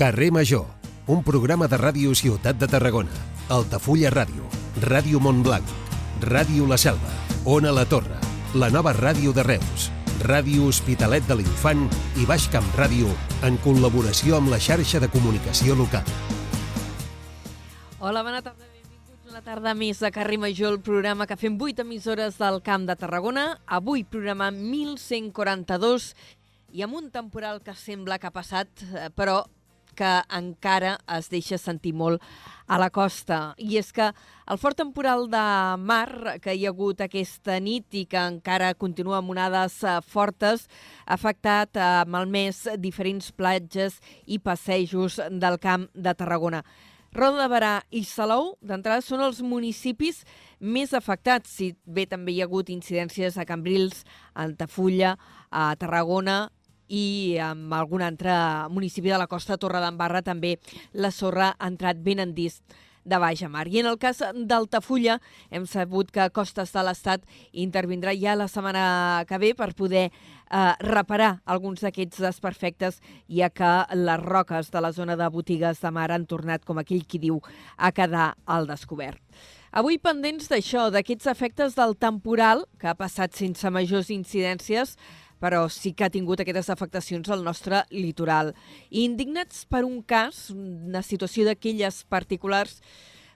[0.00, 0.64] Carrer Major,
[1.12, 3.12] un programa de ràdio Ciutat de Tarragona,
[3.52, 4.46] Altafulla Ràdio,
[4.80, 5.74] Ràdio Montblanc,
[6.24, 7.10] Ràdio La Selva,
[7.44, 8.16] Ona La Torre,
[8.56, 9.90] la nova ràdio de Reus,
[10.24, 11.84] Ràdio Hospitalet de l'Infant
[12.16, 13.12] i Baix Camp Ràdio
[13.44, 16.08] en col·laboració amb la xarxa de comunicació local.
[18.00, 21.84] Hola, bona tarda, benvinguts una tarda més a Carrer Major, el programa que fem 8
[21.84, 23.50] emissores del Camp de Tarragona.
[23.68, 26.14] Avui programa 1142
[26.72, 29.42] i amb un temporal que sembla que ha passat, eh, però
[30.00, 32.24] que encara es deixa sentir molt
[32.70, 33.54] a la costa.
[33.58, 34.08] I és que
[34.50, 35.46] el fort temporal de
[35.82, 40.68] mar que hi ha hagut aquesta nit i que encara continua amb onades eh, fortes
[41.04, 46.64] ha afectat eh, mes diferents platges i passejos del camp de Tarragona.
[47.12, 50.22] Roda de Barà i Salou, d'entrada, són els municipis
[50.60, 51.50] més afectats.
[51.50, 55.16] Si bé també hi ha hagut incidències a Cambrils, a Altafulla,
[55.50, 56.44] a Tarragona
[56.90, 58.34] i en algun altre
[58.74, 60.56] municipi de la costa, Torredembarra, també
[60.92, 62.60] la sorra ha entrat ben endins
[63.04, 63.66] de baixa mar.
[63.68, 65.18] I en el cas d'Altafulla
[65.50, 70.74] hem sabut que Costes de l'Estat intervindrà ja la setmana que ve per poder eh,
[70.84, 76.10] reparar alguns d'aquests desperfectes, ja que les roques de la zona de botigues de mar
[76.12, 77.40] han tornat, com aquell qui diu,
[77.76, 79.22] a quedar al descobert.
[79.70, 84.96] Avui pendents d'això, d'aquests efectes del temporal, que ha passat sense majors incidències,
[85.40, 88.54] però sí que ha tingut aquestes afectacions al nostre litoral.
[88.90, 92.78] I indignats per un cas, una situació d'aquelles particulars,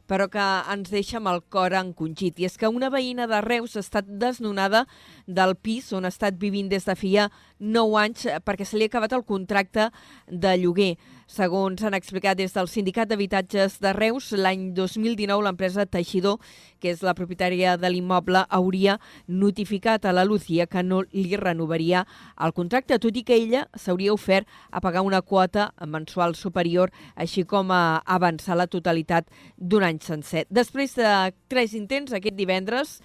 [0.06, 2.38] però que ens deixa amb el cor encongit.
[2.38, 4.84] I és que una veïna de Reus ha estat desnonada
[5.26, 8.92] del pis on ha estat vivint des de feia 9 anys perquè se li ha
[8.92, 9.88] acabat el contracte
[10.28, 10.94] de lloguer.
[11.26, 16.36] Segons han explicat des del Sindicat d'Habitatges de Reus, l'any 2019 l'empresa Teixidor,
[16.80, 22.04] que és la propietària de l'immoble, hauria notificat a la Lucía que no li renovaria
[22.36, 27.46] el contracte, tot i que ella s'hauria ofert a pagar una quota mensual superior, així
[27.48, 30.44] com a avançar la totalitat d'un any sencer.
[30.50, 32.98] Després de tres intents, aquest divendres,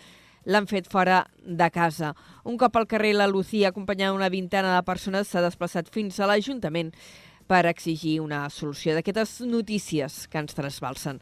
[0.43, 2.13] l'han fet fora de casa.
[2.43, 6.27] Un cop al carrer, la Lucía, acompanyada d'una vintena de persones, s'ha desplaçat fins a
[6.27, 6.91] l'Ajuntament
[7.49, 11.17] per exigir una solució d'aquestes notícies que ens trasbalsen.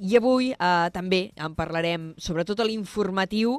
[0.00, 3.58] I avui eh, també en parlarem, sobretot a l'informatiu,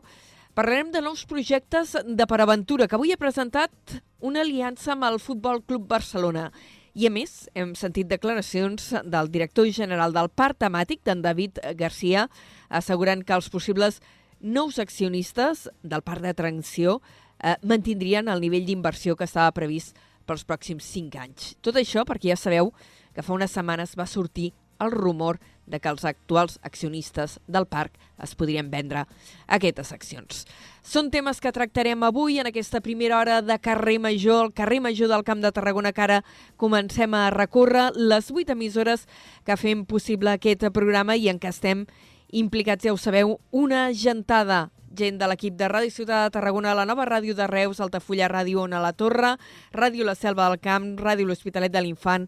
[0.57, 5.63] parlarem de nous projectes de Paraventura, que avui ha presentat una aliança amb el Futbol
[5.65, 6.49] Club Barcelona.
[6.93, 12.27] I a més, hem sentit declaracions del director general del parc temàtic, d'en David Garcia,
[12.69, 14.01] assegurant que els possibles
[14.41, 16.99] nous accionistes del parc d'atracció
[17.41, 21.53] eh, mantindrien el nivell d'inversió que estava previst pels pròxims 5 anys.
[21.61, 22.73] Tot això perquè ja sabeu
[23.15, 24.51] que fa unes setmanes va sortir
[24.81, 29.05] el rumor de que els actuals accionistes del parc es podrien vendre
[29.47, 30.43] aquestes accions.
[30.81, 35.11] Són temes que tractarem avui en aquesta primera hora de carrer Major, el carrer Major
[35.11, 36.19] del Camp de Tarragona, que ara
[36.57, 39.07] comencem a recórrer les vuit emissores
[39.45, 41.85] que fem possible aquest programa i en què estem
[42.31, 46.85] implicats, ja ho sabeu, una gentada gent de l'equip de Ràdio Ciutat de Tarragona, la
[46.85, 49.35] nova ràdio de Reus, Altafulla Ràdio Ona la Torre,
[49.73, 52.27] Ràdio La Selva del Camp, Ràdio L'Hospitalet de l'Infant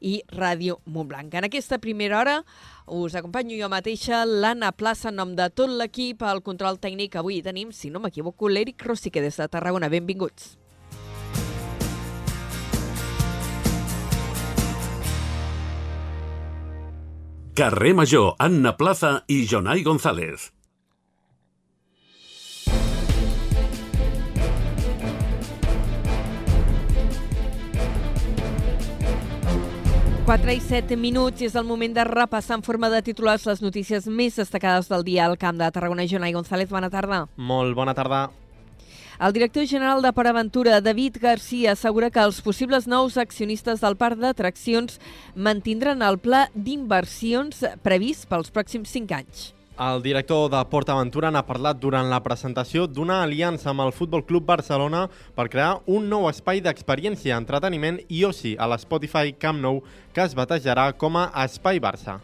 [0.00, 1.34] i Ràdio Montblanc.
[1.34, 2.40] En aquesta primera hora
[2.86, 7.16] us acompanyo jo mateixa, l'Anna Plaça, en nom de tot l'equip, al control tècnic.
[7.16, 9.88] Avui tenim, si no m'equivoco, l'Eric Rosique des de Tarragona.
[9.88, 10.58] Benvinguts.
[17.54, 20.50] Carrer Major, Anna Plaza i Jonai González.
[30.24, 33.60] 4 i 7 minuts i és el moment de repassar en forma de titulars les
[33.60, 36.06] notícies més destacades del dia al Camp de Tarragona.
[36.08, 37.26] Jonai González, bona tarda.
[37.36, 38.30] Molt bona tarda.
[39.20, 44.16] El director general de Paraventura, David Garcia, assegura que els possibles nous accionistes del parc
[44.22, 44.96] d'atraccions
[45.36, 49.53] mantindran el pla d'inversions previst pels pròxims 5 anys.
[49.74, 54.44] El director de PortAventura n'ha parlat durant la presentació d'una aliança amb el Futbol Club
[54.46, 55.00] Barcelona
[55.34, 59.82] per crear un nou espai d'experiència, entreteniment i oci a l'Spotify Camp Nou
[60.14, 62.20] que es batejarà com a Espai Barça.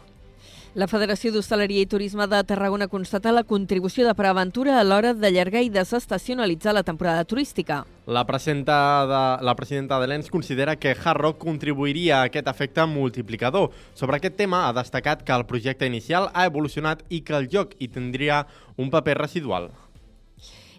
[0.73, 5.65] La Federació d'Hostaleria i Turisme de Tarragona constata la contribució de Preaventura a l'hora d'allargar
[5.65, 7.81] i desestacionalitzar la temporada turística.
[8.07, 12.87] La presidenta de, la presidenta de l'ENS considera que Hard Rock contribuiria a aquest efecte
[12.87, 13.75] multiplicador.
[13.93, 17.75] Sobre aquest tema ha destacat que el projecte inicial ha evolucionat i que el lloc
[17.77, 18.45] hi tindria
[18.77, 19.73] un paper residual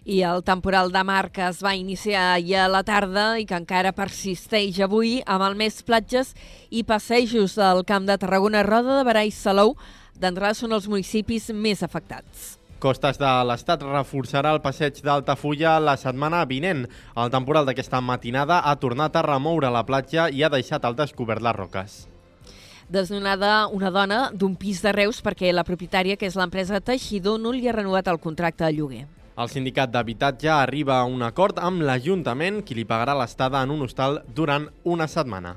[0.05, 3.55] i el temporal de mar que es va iniciar ahir a la tarda i que
[3.55, 6.33] encara persisteix avui amb el més platges
[6.69, 9.77] i passejos del Camp de Tarragona, Roda de Barà i Salou,
[10.19, 12.57] d'entrada són els municipis més afectats.
[12.83, 16.83] Costes de l'Estat reforçarà el passeig d'Altafulla la setmana vinent.
[17.15, 21.41] El temporal d'aquesta matinada ha tornat a remoure la platja i ha deixat al descobert
[21.41, 21.95] les roques.
[22.91, 27.55] Desnonada una dona d'un pis de Reus perquè la propietària, que és l'empresa Teixidor, no
[27.55, 29.05] li ha renovat el contracte de lloguer.
[29.33, 33.81] El sindicat d'habitatge arriba a un acord amb l'Ajuntament, qui li pagarà l'estada en un
[33.81, 35.55] hostal durant una setmana.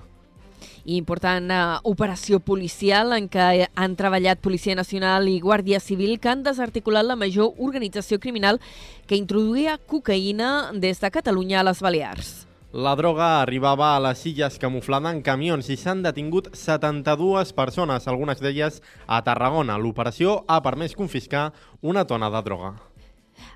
[0.86, 6.46] Important eh, operació policial en què han treballat Policia Nacional i Guàrdia Civil que han
[6.46, 8.62] desarticulat la major organització criminal
[9.06, 12.34] que introduïa cocaïna des de Catalunya a les Balears.
[12.72, 18.40] La droga arribava a les illes camuflada en camions i s'han detingut 72 persones, algunes
[18.40, 19.76] d'elles a Tarragona.
[19.76, 21.50] L'operació ha permès confiscar
[21.82, 22.76] una tona de droga.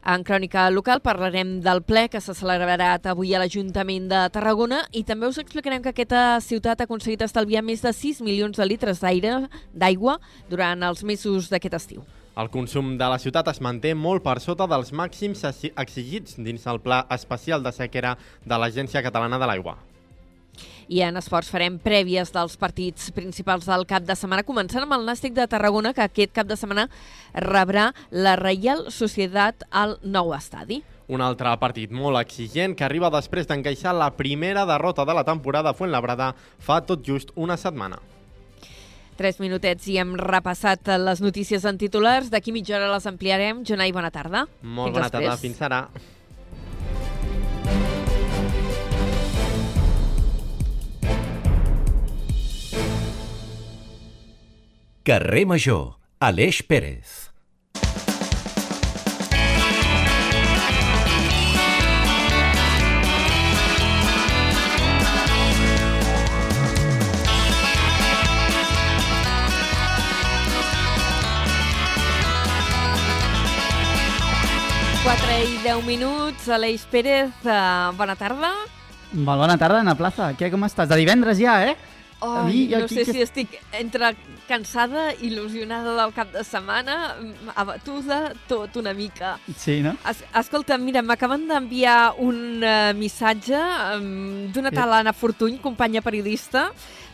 [0.06, 5.02] En crònica local parlarem del ple que s'ha celebrat avui a l'Ajuntament de Tarragona i
[5.04, 9.02] també us explicarem que aquesta ciutat ha aconseguit estalviar més de 6 milions de litres
[9.04, 9.42] d'aire
[9.74, 10.16] d'aigua
[10.48, 12.02] durant els mesos d'aquest estiu.
[12.40, 16.64] El consum de la ciutat es manté molt per sota dels màxims exi- exigits dins
[16.66, 18.16] el Pla Especial de Sequera
[18.46, 19.76] de l'Agència Catalana de l'Aigua.
[20.90, 25.04] I en esports farem prèvies dels partits principals del cap de setmana, començant amb el
[25.06, 26.88] Nàstic de Tarragona, que aquest cap de setmana
[27.46, 30.80] rebrà la Reial Societat al nou estadi.
[31.10, 35.70] Un altre partit molt exigent que arriba després d'encaixar la primera derrota de la temporada
[35.70, 38.02] a Fuenlabrada fa tot just una setmana.
[39.18, 42.30] Tres minutets i hem repassat les notícies en titulars.
[42.32, 43.62] D'aquí mitja hora les ampliarem.
[43.68, 44.46] Jonai, bona tarda.
[44.62, 45.42] Molt Fins bona tarda, després.
[45.44, 45.84] fins ara.
[55.10, 57.32] Carrer Major, Aleix Pérez.
[75.02, 76.46] Quatre i deu minuts.
[76.46, 78.54] Aleix Pérez, uh, bona tarda.
[79.10, 80.30] Molt bona tarda, Ana Plaza.
[80.38, 80.86] Què, com estàs?
[80.86, 81.74] De divendres ja, eh?
[82.20, 84.14] A Ai, mi, no aquí sé que- si estic entre
[84.46, 89.38] cansada, il·lusionada del cap de setmana, mm, abatuda, tot una mica.
[89.56, 89.96] Sí, no?
[90.08, 93.56] Es, escolta, mira, m'acaben d'enviar un uh, missatge
[93.96, 96.70] um, d'una tal Anna Fortuny, companya periodista.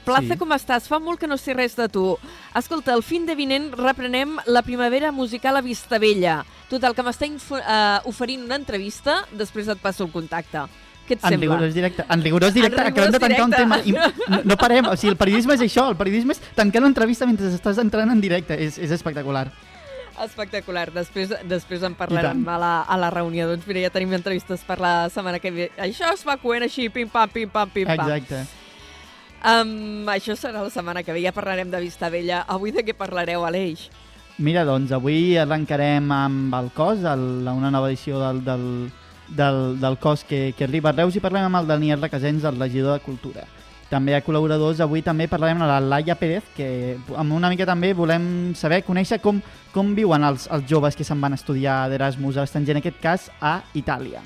[0.06, 0.38] Plaza, Sí.
[0.38, 0.86] com estàs?
[0.86, 2.16] Fa molt que no sé res de tu.
[2.54, 6.44] Escolta, el fin de vinent reprenem la primavera musical a Vistabella.
[6.70, 10.62] Total, que m'està uh, oferint una entrevista, després et passo el contacte.
[11.06, 11.38] Què et En sembla?
[11.46, 12.04] rigorós directe.
[12.10, 12.80] En rigorós directe.
[12.80, 13.78] En Acabem de tancar un tema.
[13.78, 14.22] directe.
[14.26, 14.86] I no, parem.
[14.90, 15.88] O sigui, el periodisme és això.
[15.90, 18.58] El periodisme és tancar l'entrevista mentre estàs entrant en directe.
[18.58, 19.46] És, és espectacular.
[20.24, 20.90] Espectacular.
[20.92, 23.46] Després, després en parlarem a la, a la reunió.
[23.50, 25.70] Doncs mira, ja tenim entrevistes per la setmana que ve.
[25.78, 28.00] Això es va coent així, pim-pam, pim-pam, pim-pam.
[28.16, 28.46] Exacte.
[29.46, 32.40] Um, això serà la setmana que ve, ja parlarem de Vista Vella.
[32.48, 33.90] Avui de què parlareu, Aleix?
[34.38, 38.64] Mira, doncs, avui arrencarem amb el cos, el, una nova edició del, del,
[39.28, 42.58] del, del cos que, que arriba a Reus i parlem amb el Daniel Requesens, el
[42.60, 43.46] regidor de Cultura.
[43.86, 47.92] També ha col·laboradors, avui també parlarem amb la Laia Pérez, que amb una mica també
[47.94, 49.38] volem saber, conèixer com,
[49.74, 53.28] com viuen els, els joves que se'n van estudiar d'Erasmus a l'estranger, en aquest cas
[53.38, 54.24] a Itàlia.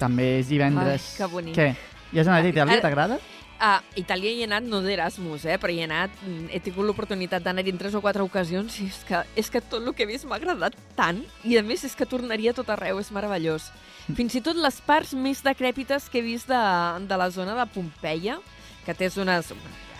[0.00, 1.12] També és divendres...
[1.12, 1.54] Ai, que bonic.
[1.54, 1.68] Què?
[2.12, 2.82] Ja has anat a Itàlia?
[2.82, 3.20] T'agrada?
[3.56, 5.56] A Itàlia hi he anat no d'Erasmus, eh?
[5.56, 8.88] però hi he anat, mm, he tingut l'oportunitat d'anar-hi en tres o quatre ocasions i
[8.90, 11.84] és que, és que tot el que he vist m'ha agradat tant i a més
[11.88, 13.70] és que tornaria tot arreu, és meravellós.
[14.12, 16.60] Fins i tot les parts més decrèpites que he vist de,
[17.08, 18.36] de la zona de Pompeia,
[18.84, 19.50] que té zones,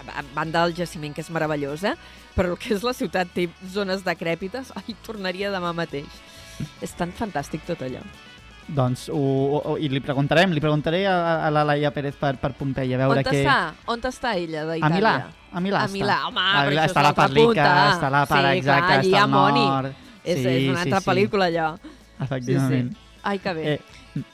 [0.07, 1.97] a banda del jaciment, que és meravellós, eh?
[2.37, 6.23] però el que és la ciutat té zones decrèpites, ai, tornaria demà mateix.
[6.85, 8.05] És tan fantàstic tot allò.
[8.67, 9.19] Doncs, ho,
[9.63, 13.03] ho, i li preguntarem, li preguntaré a, a la Laia Pérez per, per Pompeia, a
[13.05, 13.43] veure On què...
[13.45, 13.59] està?
[13.95, 14.87] On està ella d'Itàlia?
[14.89, 15.13] A Milà,
[15.53, 15.95] a Milà A està.
[15.95, 17.69] Milà, home, a però Milà això està la punta.
[17.93, 19.67] està la part Sí, exacta, clar, està ha al Moni.
[19.71, 19.93] nord.
[20.25, 21.69] És, és una altra pel·lícula, allò.
[22.27, 22.91] Efectivament.
[23.23, 23.69] Ai, que bé.
[23.77, 24.25] Eh,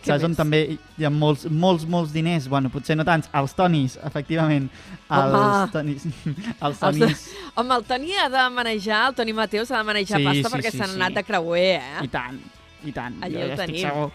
[0.00, 0.38] Què Saps on més?
[0.38, 0.60] també
[0.96, 2.46] hi ha molts, molts, molts diners?
[2.48, 3.26] Bueno, potser no tants.
[3.36, 4.70] Els tonis, efectivament.
[5.10, 5.66] Els Home.
[5.74, 6.06] tonis.
[6.62, 7.26] Els Els- tonis.
[7.58, 10.54] Home, el Toni ha de manejar, el Toni Mateu s'ha de manejar Sí, pasta sí,
[10.54, 10.96] perquè sí, s'han sí.
[11.02, 12.06] anat de creuer, eh?
[12.06, 12.38] I tant,
[12.84, 13.20] i tant.
[13.24, 13.86] Allí jo ja estic tenim.
[13.88, 14.10] segur.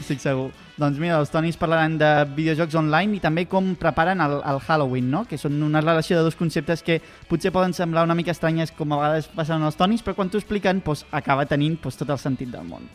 [0.00, 0.46] Estic segur.
[0.80, 5.10] Doncs mira, els tonis parlaran de videojocs online i també com preparen el, el Halloween,
[5.12, 5.24] no?
[5.28, 8.92] Que són una relació de dos conceptes que potser poden semblar una mica estranyes com
[8.92, 12.22] a vegades passen els tonis, però quan t'ho expliquen doncs, acaba tenint doncs, tot el
[12.22, 12.88] sentit del món.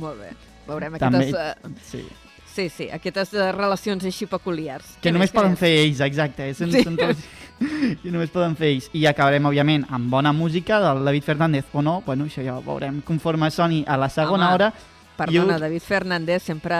[0.00, 0.32] Molt bé.
[0.66, 1.64] Veurem També, aquestes...
[1.66, 2.04] Uh, sí.
[2.52, 4.96] Sí, sí, aquestes uh, relacions així peculiars.
[5.00, 6.50] Que Què només poden fer ells, exacte.
[6.54, 6.82] Són, Sí.
[6.84, 7.24] són tots...
[8.02, 8.88] que només poden fer ells.
[8.98, 12.00] I acabarem, òbviament, amb bona música del David Fernández o no.
[12.06, 14.72] Bueno, això ja ho veurem conforme soni a la segona Home, hora.
[15.16, 16.76] Perdona, Jo- David Fernández sempre...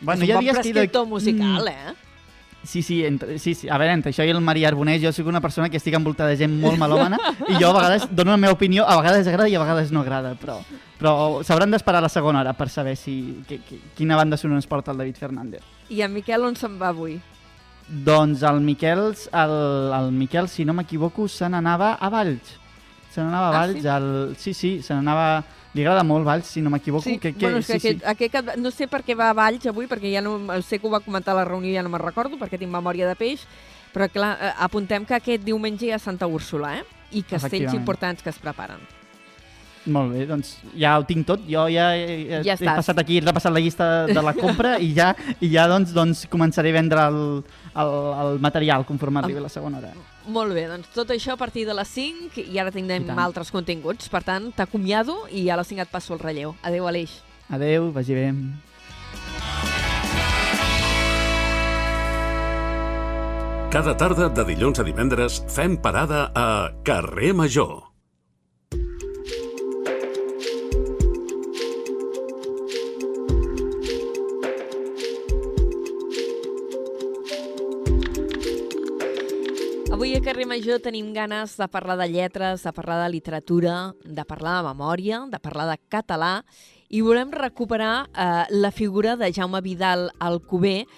[0.00, 0.62] Bueno, és un ha bon dies que...
[0.62, 1.94] prescriptor musical, eh?
[2.64, 5.26] Sí, sí, entre, sí, sí, a veure, entre això i el Maria Arbonés, jo sóc
[5.26, 8.36] una persona que estic envoltada de gent molt malòmana i jo a vegades dono la
[8.38, 10.60] meva opinió, a vegades agrada i a vegades no agrada, però,
[11.00, 14.68] però s'hauran d'esperar la segona hora per saber si, que, que, quina banda sonora ens
[14.70, 15.62] porta el David Fernández.
[15.90, 17.18] I en Miquel on se'n va avui?
[17.88, 19.56] Doncs el Miquel, el,
[19.98, 22.54] el Miquel, si no m'equivoco, se n'anava a Valls.
[23.10, 23.88] Se n'anava a Ah, Valls, sí?
[23.88, 25.42] el, sí, sí, se n'anava...
[25.74, 27.04] Li agrada molt Valls, si no m'equivoco.
[27.06, 29.30] Sí, que, que, bueno, és que sí, aquest, aquest, cap- no sé per què va
[29.32, 31.76] a Valls avui, perquè ja no, sé que ho va comentar a la reunió i
[31.78, 33.46] ja no me'n recordo, perquè tinc memòria de peix,
[33.94, 36.84] però clar, eh, apuntem que aquest diumenge hi ha Santa Úrsula, eh?
[37.12, 38.80] I castells importants que es preparen.
[38.84, 39.90] sí.
[39.90, 41.40] Molt bé, doncs ja ho tinc tot.
[41.50, 42.76] Jo ja he, he, Ja he estàs.
[42.76, 45.08] passat aquí, he repassat la llista de la compra i ja,
[45.40, 47.18] i ja doncs, doncs començaré a vendre el,
[47.74, 47.90] el,
[48.22, 49.90] el material conforme arribi la segona hora.
[50.26, 53.18] Molt bé, doncs tot això a partir de les 5 i ara I tindrem tant.
[53.18, 54.08] altres continguts.
[54.08, 56.54] Per tant, t'acomiado i a les 5 et passo el relleu.
[56.62, 57.20] Adéu, Aleix.
[57.50, 58.32] Adeu, vagi bé.
[63.72, 67.91] Cada tarda de dilluns a divendres fem parada a Carrer Major.
[80.02, 84.24] Avui a Carrer Major tenim ganes de parlar de lletres, de parlar de literatura, de
[84.26, 86.30] parlar de memòria, de parlar de català
[86.90, 90.88] i volem recuperar eh, la figura de Jaume Vidal Alcover,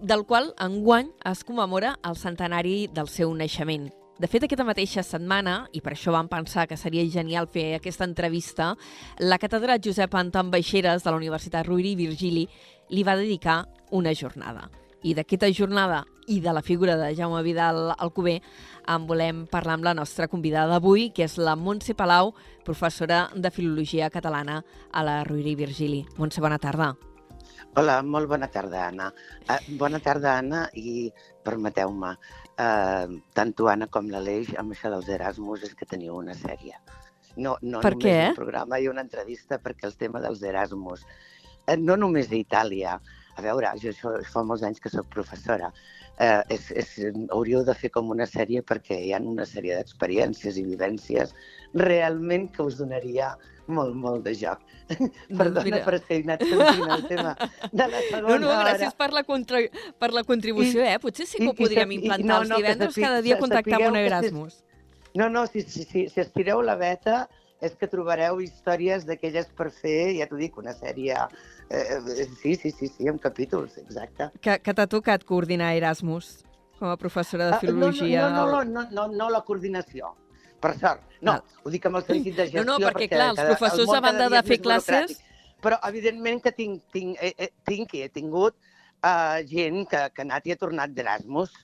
[0.00, 3.90] del qual enguany es commemora el centenari del seu naixement.
[4.16, 8.08] De fet, aquesta mateixa setmana, i per això vam pensar que seria genial fer aquesta
[8.08, 8.72] entrevista,
[9.20, 12.48] la catedral Josep Anton Baixeres de la Universitat Rovira i Virgili
[12.88, 14.70] li va dedicar una jornada.
[15.02, 18.36] I d'aquesta jornada i de la figura de Jaume Vidal Alcover
[18.86, 22.30] en volem parlar amb la nostra convidada d'avui, que és la Montse Palau,
[22.64, 24.60] professora de Filologia Catalana
[24.92, 26.04] a la Rovira i Virgili.
[26.18, 26.92] Montse, bona tarda.
[27.74, 29.08] Hola, molt bona tarda, Anna.
[29.48, 31.08] Uh, bona tarda, Anna, i
[31.42, 32.12] permeteu-me,
[32.60, 36.76] uh, tant tu, Anna, com l'Aleix, amb això dels Erasmus, és que teniu una sèrie.
[37.34, 38.28] No, no Per només què?
[38.28, 41.06] un programa i una entrevista, perquè el tema dels Erasmus,
[41.64, 43.00] uh, no només a Itàlia,
[43.36, 45.72] a veure, jo això fa molts anys que sóc professora,
[46.18, 46.90] eh, és, és,
[47.30, 51.32] hauríeu de fer com una sèrie perquè hi ha una sèrie d'experiències i vivències
[51.74, 53.32] realment que us donaria
[53.72, 54.60] molt, molt de joc.
[55.38, 55.84] Perdona mira.
[55.86, 57.36] per ser anat sentint el tema
[57.72, 58.72] de la segona No, no, hora.
[58.74, 59.60] gràcies per la, contra...
[59.98, 60.98] per la contribució, eh?
[61.00, 63.06] Potser sí que ho i- i podríem i- implantar no, els no, que divendres, sapi-
[63.06, 64.58] cada dia contactar amb un que si- Erasmus.
[65.14, 67.28] No, no, si, si, si, si estireu la veta
[67.62, 71.14] és que trobareu històries d'aquelles per fer, ja t'ho dic, una sèrie...
[71.72, 72.00] Eh,
[72.42, 74.26] sí, sí, sí, sí, amb capítols, exacte.
[74.44, 76.42] Que, que t'ha tocat coordinar Erasmus
[76.80, 78.26] com a professora de Ah, filologia.
[78.28, 80.10] No, no, no, no, no, no la coordinació,
[80.60, 81.06] per sort.
[81.22, 81.60] No, Val.
[81.62, 82.64] ho dic amb el sentit de gestió.
[82.66, 85.20] No, no, perquè, clar, els cada- el professors, món a banda de fer classes-.
[85.62, 88.56] Però, evidentment, que tinc, tinc, eh, eh, tinc i he tingut
[89.06, 91.54] uh, gent que, que ha anat i ha tornat d'Erasmus.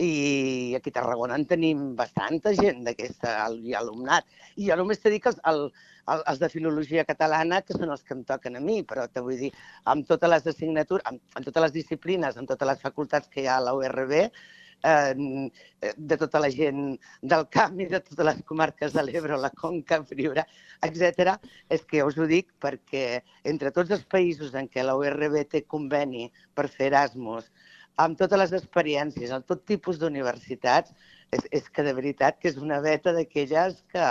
[0.00, 4.28] I aquí a Tarragona en tenim bastanta gent d'aquesta alumnat.
[4.56, 5.66] I jo només t'he dit que els, el,
[6.14, 9.20] el, els de filologia catalana, que són els que em toquen a mi, però te
[9.24, 9.50] vull dir,
[9.92, 13.50] amb totes les assignatures, amb, amb totes les disciplines, amb totes les facultats que hi
[13.50, 14.16] ha a la URB,
[14.82, 15.50] eh,
[15.96, 20.00] de tota la gent del camp i de totes les comarques de l'Ebre, la Conca,
[20.08, 20.46] Friura,
[20.86, 21.36] etc.
[21.68, 25.64] És que us ho dic perquè entre tots els països en què la URB té
[25.66, 27.50] conveni per fer Erasmus,
[28.00, 30.92] amb totes les experiències, amb tot tipus d'universitats,
[31.30, 34.06] és, és que de veritat que és una veta d'aquelles que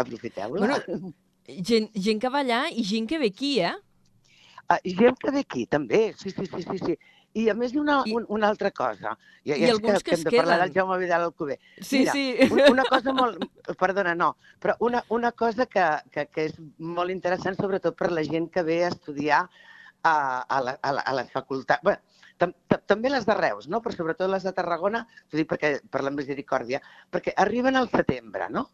[0.00, 0.66] aprofiteu-la.
[0.66, 1.14] Bueno,
[1.50, 3.72] Gent, gent que va allà i gent que ve aquí, eh?
[4.70, 6.78] Ah, gent que ve aquí, també, sí, sí, sí, sí.
[6.84, 6.98] sí.
[7.40, 9.12] I a més hi ha una, I- un, una altra cosa.
[9.46, 10.72] I, I alguns que que, es hem de parlar queden.
[10.72, 11.56] del Jaume Vidal Alcover.
[11.80, 12.24] Sí, Mira, sí.
[12.50, 13.44] un- una cosa molt...
[13.78, 14.32] Perdona, no,
[14.62, 18.64] però una, una cosa que, que, que és molt interessant, sobretot per la gent que
[18.66, 19.44] ve a estudiar
[20.02, 21.82] a, a, la, a, la, a les facultats...
[21.86, 21.96] Bé,
[22.40, 23.82] tam, tam, també les de Reus, no?
[23.84, 26.80] però sobretot les de Tarragona, t'ho dic perquè, per la misericòrdia,
[27.12, 28.70] perquè arriben al setembre, no?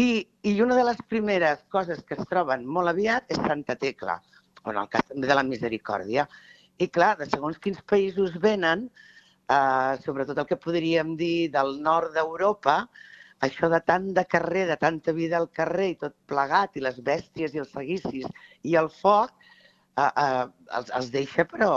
[0.00, 4.18] I, I una de les primeres coses que es troben molt aviat és Santa Tecla,
[4.64, 6.26] o en el cas també de la misericòrdia.
[6.82, 8.88] I clar, de segons quins països venen,
[9.46, 12.80] eh, sobretot el que podríem dir del nord d'Europa,
[13.46, 16.98] això de tant de carrer, de tanta vida al carrer i tot plegat, i les
[16.98, 18.26] bèsties i els seguicis
[18.66, 19.30] i el foc,
[19.94, 20.46] eh, eh,
[20.78, 21.74] els, els deixa però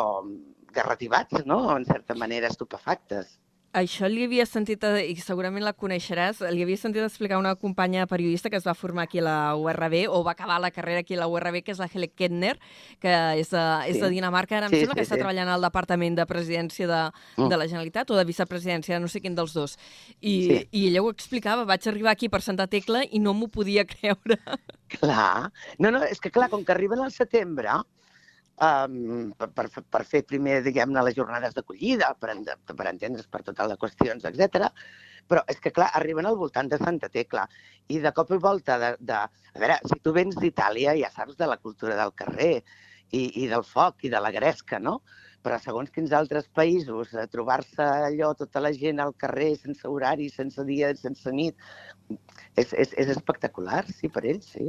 [0.77, 1.63] garrativats, no?
[1.77, 3.39] En certa manera, estupefactes.
[3.77, 8.49] Això li havia sentit, i segurament la coneixeràs, li havia sentit explicar una companya periodista
[8.49, 11.19] que es va formar aquí a la URB, o va acabar la carrera aquí a
[11.19, 12.55] la URB, que és la Helle Kettner,
[13.03, 14.01] que és de, és Sí.
[14.01, 15.21] de Dinamarca, ara em Sí, sembla que sí, està sí.
[15.21, 17.01] treballant al Departament de Presidència de,
[17.35, 17.49] Mm.
[17.51, 19.77] de la Generalitat, o de Vicepresidència, no sé quin dels dos.
[20.21, 20.69] I, Sí.
[20.71, 24.39] I ella ho explicava, vaig arribar aquí per Santa Tecla i no m'ho podia creure.
[24.87, 25.51] Clar.
[25.77, 27.67] No, no, és que clar, com que arriben al setembre,
[28.61, 32.35] um, per, per, fer primer, diguem-ne, les jornades d'acollida, per,
[32.73, 34.71] per entendre's per totes les qüestions, etc.
[35.27, 37.45] Però és que, clar, arriben al voltant de Santa Tecla
[37.93, 38.95] i de cop i volta de...
[38.99, 42.61] de a veure, si tu vens d'Itàlia ja saps de la cultura del carrer
[43.11, 44.99] i, i del foc i de la gresca, no?
[45.45, 50.27] Però segons quins altres països, eh, trobar-se allò, tota la gent al carrer, sense horari,
[50.33, 51.55] sense dia, sense nit,
[52.55, 54.67] és, és, és espectacular, sí, per ells, sí.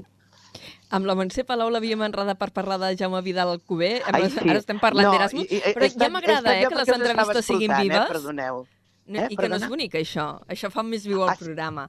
[0.91, 4.03] Amb la Montse Palau l'havíem enredat per parlar de Jaume Vidal Alcover.
[4.07, 7.45] Ai, Ara, ara estem parlant No, d'Erasmus, però estat- ja m'agrada, eh, que les entrevistes
[7.47, 8.05] siguin escoltant, vives.
[8.05, 8.13] Eh?
[8.13, 8.67] Perdoneu.
[9.09, 9.69] No, Eh, I que no és perdona?
[9.69, 10.27] bonic, això.
[10.49, 11.45] Això fa més viu el Ah, sí.
[11.45, 11.89] programa.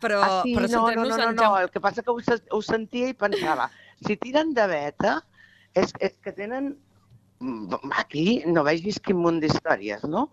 [0.00, 2.18] Però, ah, sí, però no, no, no, no, no, el que passa que ho,
[2.50, 3.70] ho sentia i pensava,
[4.06, 5.22] si tiren de beta,
[5.74, 6.76] és, és que tenen...
[7.98, 10.30] Aquí no vegis quin munt d'històries, no?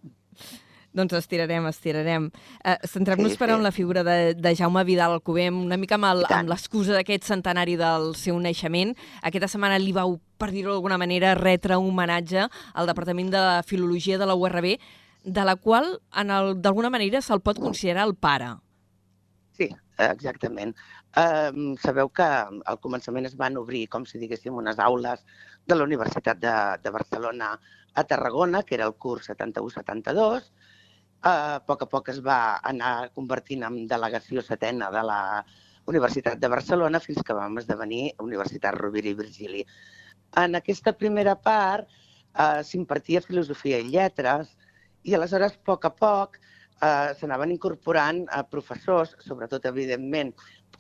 [0.94, 2.26] Doncs estirarem, estirarem.
[2.66, 3.60] Uh, Centrem-nos, Sí, però, sí.
[3.60, 8.12] en la figura de, de Jaume Vidal Alcover, una mica amb l'excusa d'aquest centenari del
[8.20, 8.92] seu naixement.
[9.24, 12.44] Aquesta setmana li vau, per dir-ho d'alguna manera, retre un homenatge
[12.74, 14.76] al Departament de Filologia de la URB,
[15.24, 18.56] de la qual, d'alguna manera, se'l pot considerar el pare.
[19.56, 19.70] Sí,
[20.02, 20.76] exactament.
[21.16, 25.24] Um, sabeu que al començament es van obrir, com si diguéssim, unes aules
[25.68, 27.54] de la Universitat de, de Barcelona
[27.94, 30.52] a Tarragona, que era el curs 71-72.
[31.30, 32.36] A poc a poc es va
[32.70, 35.20] anar convertint en delegació setena de la
[35.92, 39.62] Universitat de Barcelona fins que vam esdevenir Universitat Rovira i Virgili.
[40.42, 44.56] En aquesta primera part eh, s'impartia filosofia i lletres
[45.04, 46.40] i aleshores, a poc a poc,
[46.82, 50.34] eh, s'anaven incorporant a professors, sobretot, evidentment,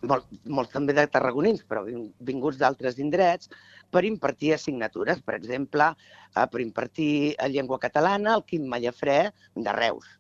[0.10, 3.51] molt, molts també de tarragonins, però vin- vinguts d'altres indrets,
[3.91, 5.21] per impartir assignatures.
[5.21, 5.91] Per exemple,
[6.33, 9.19] eh, per impartir eh, llengua catalana, el Quim Mallafrè
[9.55, 10.17] de Reus,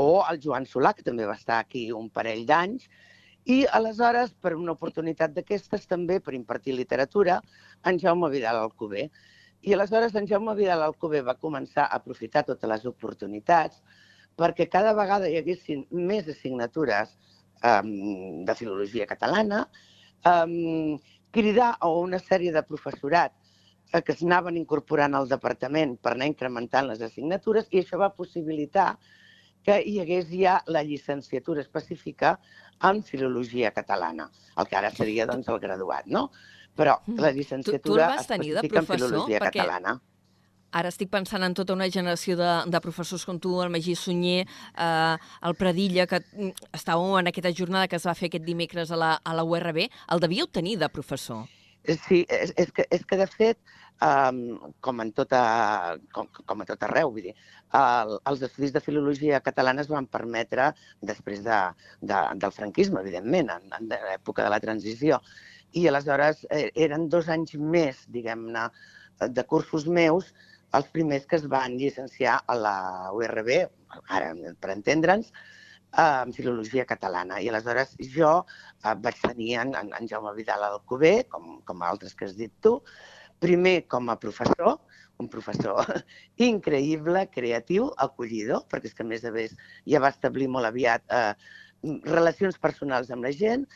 [0.00, 2.88] o el Joan Solà, que també va estar aquí un parell d'anys,
[3.48, 7.40] i aleshores, per una oportunitat d'aquestes, també per impartir literatura,
[7.88, 9.08] en Jaume Vidal Alcover.
[9.62, 13.80] I aleshores en Jaume Vidal Alcover va començar a aprofitar totes les oportunitats
[14.40, 17.10] perquè cada vegada hi haguessin més assignatures
[17.64, 19.66] um, de filologia catalana,
[20.24, 20.96] um,
[21.34, 23.34] cridar a una sèrie de professorat
[23.92, 28.94] eh, que s'anaven incorporant al departament per anar incrementant les assignatures i això va possibilitar
[28.96, 29.19] que
[29.66, 32.38] hi hagués ja la llicenciatura específica
[32.82, 36.30] en filologia catalana, el que ara seria doncs, el graduat, no?
[36.76, 39.08] Però la llicenciatura vas tenir de específica en professor?
[39.10, 40.00] filologia Perquè- catalana.
[40.72, 44.44] Ara estic pensant en tota una generació de, de professors com tu, el Magí Sunyer,
[44.46, 48.92] eh, el Pradilla, que mm, estàveu en aquesta jornada que es va fer aquest dimecres
[48.94, 49.88] a la, a la URB.
[50.14, 51.48] El devíeu tenir de professor.
[51.84, 53.58] Eh, Sí, és, és, que, és que de fet,
[54.04, 55.40] um, com, en tota,
[56.14, 57.34] com, com a tot arreu, vull dir,
[57.80, 60.70] el, els estudis de filologia catalana es van permetre
[61.12, 61.60] després de,
[62.00, 65.20] de, del franquisme, evidentment, en, en l'època de la transició.
[65.72, 68.68] I aleshores eh, eren dos anys més, diguem-ne,
[69.20, 70.32] de cursos meus,
[70.76, 72.76] els primers que es van llicenciar a la
[73.16, 73.50] URB,
[74.16, 75.32] ara per entendre'ns,
[75.98, 77.40] en filologia catalana.
[77.40, 78.32] I aleshores jo
[78.84, 82.52] eh, vaig tenir en, en, en Jaume Vidal Alcover, com, com altres que has dit
[82.62, 82.78] tu,
[83.40, 84.78] primer com a professor,
[85.20, 85.82] un professor
[86.50, 89.56] increïble, creatiu, acollidor, perquè és que a més a més
[89.88, 91.34] ja va establir molt aviat eh,
[92.06, 93.66] relacions personals amb la gent,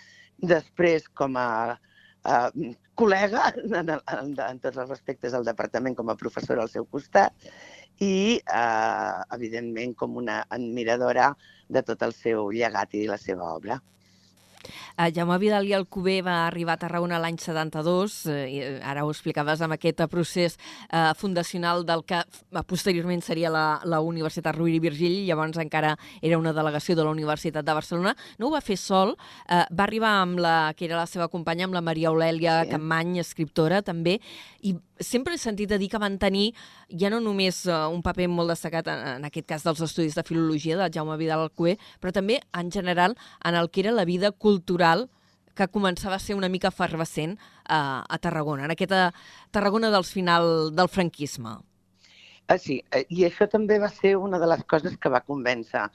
[0.40, 6.18] després com a eh, col·lega en, en, en tots els respectes al departament com a
[6.18, 7.34] professor al seu costat
[8.04, 11.30] i, eh, evidentment, com una admiradora
[11.76, 13.80] de tot el seu llegat i la seva obra.
[14.96, 19.02] Eh, Jaume Vidal i Alcover va arribar a Tarragona l'any 72, eh, i eh, ara
[19.02, 24.54] ho explicaves amb aquest procés eh, fundacional del que eh, posteriorment seria la, la Universitat
[24.54, 28.14] Rovira i Virgili, llavors encara era una delegació de la Universitat de Barcelona.
[28.38, 29.16] No ho va fer sol,
[29.48, 32.70] eh, va arribar amb la que era la seva companya, amb la Maria Eulèlia Sí.
[32.70, 34.20] Campmany, escriptora també,
[34.62, 36.52] i sempre he sentit a dir que van tenir
[36.88, 40.22] ja no només uh, un paper molt destacat en, en aquest cas dels estudis de
[40.22, 44.30] filologia de Jaume Vidal Alcover, però també en general en el que era la vida
[44.30, 44.83] cultural
[45.54, 49.12] que començava a ser una mica efervescent uh, a Tarragona, en aquesta
[49.54, 51.60] Tarragona dels final del franquisme.
[52.46, 55.86] Ah, sí, eh, i això també va ser una de les coses que va convèncer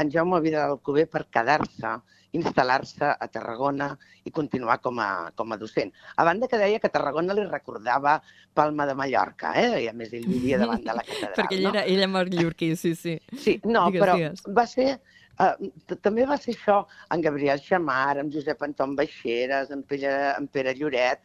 [0.00, 1.98] en Jaume Vidal Alcover per quedar-se,
[2.38, 3.90] instal·lar-se a Tarragona
[4.28, 5.92] i continuar com a, com a docent.
[6.16, 8.18] A banda que deia que Tarragona li recordava
[8.54, 9.84] Palma de Mallorca, eh?
[9.84, 11.36] i a més ell vivia davant de la catedral.
[11.36, 11.74] Perquè ell no?
[11.74, 13.18] era, ell era mallorquí, sí, sí.
[13.36, 14.44] Sí, no, Digues, però digues.
[14.60, 14.90] va ser...
[15.38, 15.68] Uh,
[16.02, 16.80] també va ser això
[17.14, 21.22] en Gabriel Xamar, amb Josep Anton Baixeres, en Pere, en Pere Lloret,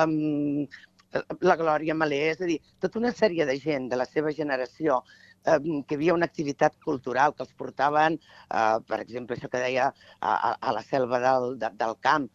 [0.00, 0.78] amb
[1.42, 5.00] la Glòria Malé, és a dir, tota una sèrie de gent de la seva generació
[5.44, 8.18] eh, que havia una activitat cultural que els portaven,
[8.48, 12.28] eh, per exemple, això que deia a, a, la selva del, de, del camp,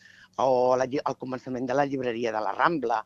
[0.44, 3.00] o la, al començament de la llibreria de la Rambla,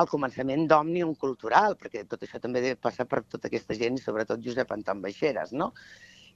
[0.00, 4.44] el començament d'Òmnium Cultural, perquè tot això també passa per tota aquesta gent, i sobretot
[4.44, 5.72] Josep Anton Baixeres, no?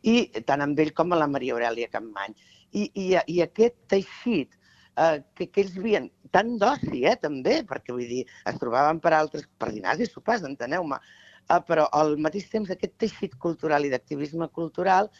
[0.03, 2.37] I tant amb ell com a la Maria Aurelia Campmany.
[2.73, 4.55] I, i, i aquest teixit
[4.97, 9.13] eh, que, que ells vivien tan d'oci, eh, també, perquè vull dir, es trobaven per
[9.17, 11.01] altres, per dinars i sopars, enteneu-me,
[11.49, 15.11] eh, però al mateix temps aquest teixit cultural i d'activisme cultural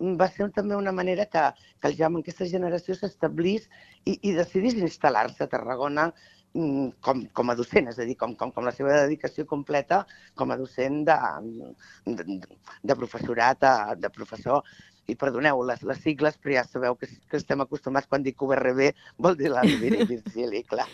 [0.00, 1.44] mm, va ser també una manera que,
[1.80, 3.68] que el Jaume en aquesta generació s'establís
[4.04, 6.10] i, i decidís instal·lar-se a Tarragona
[6.54, 10.04] com, com a docent, és a dir, com, com, com la seva dedicació completa
[10.34, 11.16] com a docent de,
[12.06, 12.38] de,
[12.82, 14.62] de professorat, de, de professor.
[15.06, 18.88] I perdoneu les, les sigles, però ja sabeu que, que estem acostumats quan dic URB,
[19.22, 20.88] vol dir la Rovira i Virgili, clar.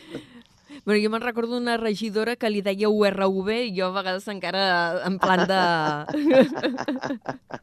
[0.84, 4.64] Bueno, jo me'n recordo una regidora que li deia URV i jo a vegades encara
[5.08, 5.60] en plan de...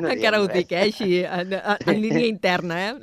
[0.00, 2.94] No encara ho dic, eh, així, en, en línia interna, eh?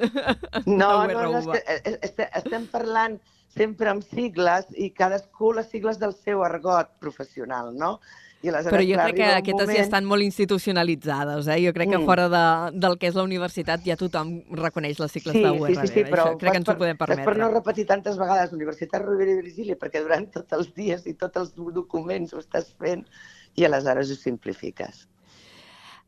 [0.66, 3.20] No, no, no, és que estem parlant
[3.54, 7.98] sempre amb sigles i cadascú les sigles del seu argot professional, no?
[8.44, 9.78] I Però jo crec que aquestes moment...
[9.78, 11.62] ja estan molt institucionalitzades, eh?
[11.64, 12.08] Jo crec que mm.
[12.10, 12.42] fora de,
[12.76, 15.70] del que és la universitat ja tothom reconeix les sigles sí, de URB.
[15.70, 17.28] Sí, sí, sí, però Això crec que ens per, ho podem permetre.
[17.30, 21.16] per no repetir tantes vegades Universitat Rovira i Virgili, perquè durant tots els dies i
[21.24, 23.08] tots els documents ho estàs fent
[23.56, 25.06] i aleshores ho simplifiques.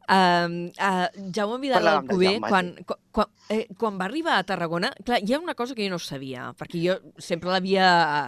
[0.05, 2.67] Uh, uh, Jaume Vidal Alcover, quan,
[3.11, 5.99] quan, eh, quan va arribar a Tarragona, clar, hi ha una cosa que jo no
[6.01, 7.87] sabia, perquè jo sempre l'havia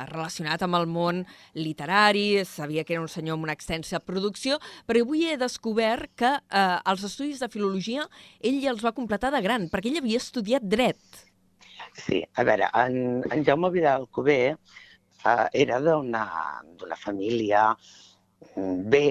[0.10, 1.22] relacionat amb el món
[1.54, 4.58] literari, sabia que era un senyor amb una extensa producció,
[4.90, 8.08] però avui he descobert que uh, els estudis de filologia
[8.42, 11.24] ell ja els va completar de gran, perquè ell havia estudiat dret.
[11.94, 16.26] Sí, a veure, en, en Jaume Vidal Alcover uh, era d'una
[16.98, 17.70] família
[18.58, 19.04] bé,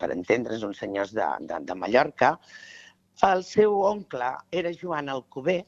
[0.00, 2.34] per entendre's, uns senyors de, de, de Mallorca.
[3.28, 5.58] El seu oncle era Joan Alcover,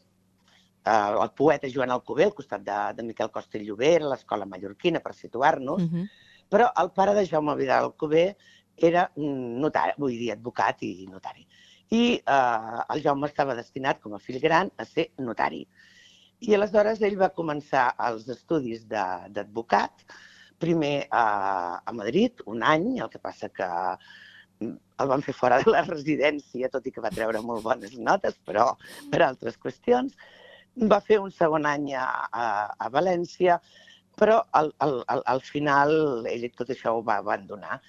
[0.84, 5.02] eh, el poeta Joan Alcover, al costat de, de Miquel Costa i Llobera, l'escola mallorquina,
[5.04, 6.00] per situar-nos, uh mhm.
[6.00, 6.08] -huh.
[6.50, 8.36] però el pare de Jaume Vidal Alcover
[8.76, 11.46] era notari, vull dir, advocat i notari.
[11.90, 15.66] I eh, el Jaume estava destinat, com a fill gran, a ser notari.
[16.40, 20.04] I aleshores ell va començar els estudis d'advocat,
[20.61, 21.25] primer a,
[21.85, 23.68] a Madrid, un any, el que passa que
[24.61, 27.96] mm, el van fer fora de la residència, tot i que va treure molt bones
[27.99, 28.70] notes, però
[29.12, 30.16] per altres qüestions.
[30.90, 32.44] Va fer un segon any a, a,
[32.79, 33.59] a València,
[34.20, 37.81] però al, al, al, al final ell tot això ho va abandonar.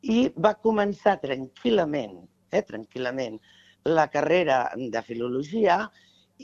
[0.00, 2.20] I va començar tranquil·lament,
[2.52, 3.40] eh, tranquil·lament,
[3.88, 5.86] la carrera de filologia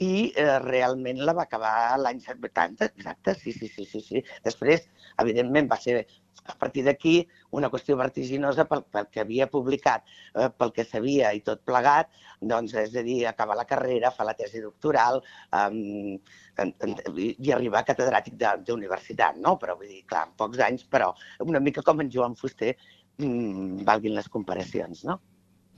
[0.03, 4.23] i eh, realment la va acabar l'any 70, exacte, sí, sí, sí, sí, sí.
[4.45, 4.87] Després,
[5.23, 6.03] evidentment, va ser
[6.47, 7.15] a partir d'aquí
[7.57, 10.05] una qüestió vertiginosa pel, pel que havia publicat,
[10.35, 12.11] eh, pel que sabia i tot plegat,
[12.53, 15.21] doncs és a dir, acabar la carrera, fa la tesi doctoral
[15.57, 16.13] um,
[16.61, 19.57] en, en, i arribar a catedràtic d'universitat, no?
[19.61, 21.09] Però vull dir, clar, en pocs anys, però
[21.45, 22.75] una mica com en Joan Fuster,
[23.17, 25.19] mm, valguin les comparacions, no?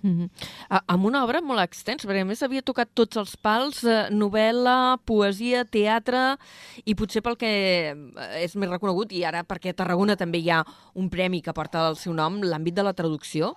[0.02, 0.82] Mm -hmm.
[0.88, 4.98] amb una obra molt extensa, perquè a més havia tocat tots els pals, eh, novel·la,
[5.06, 6.38] poesia, teatre,
[6.86, 7.50] i potser pel que
[7.92, 11.54] eh, és més reconegut, i ara perquè a Tarragona també hi ha un premi que
[11.54, 13.56] porta el seu nom, l'àmbit de la traducció,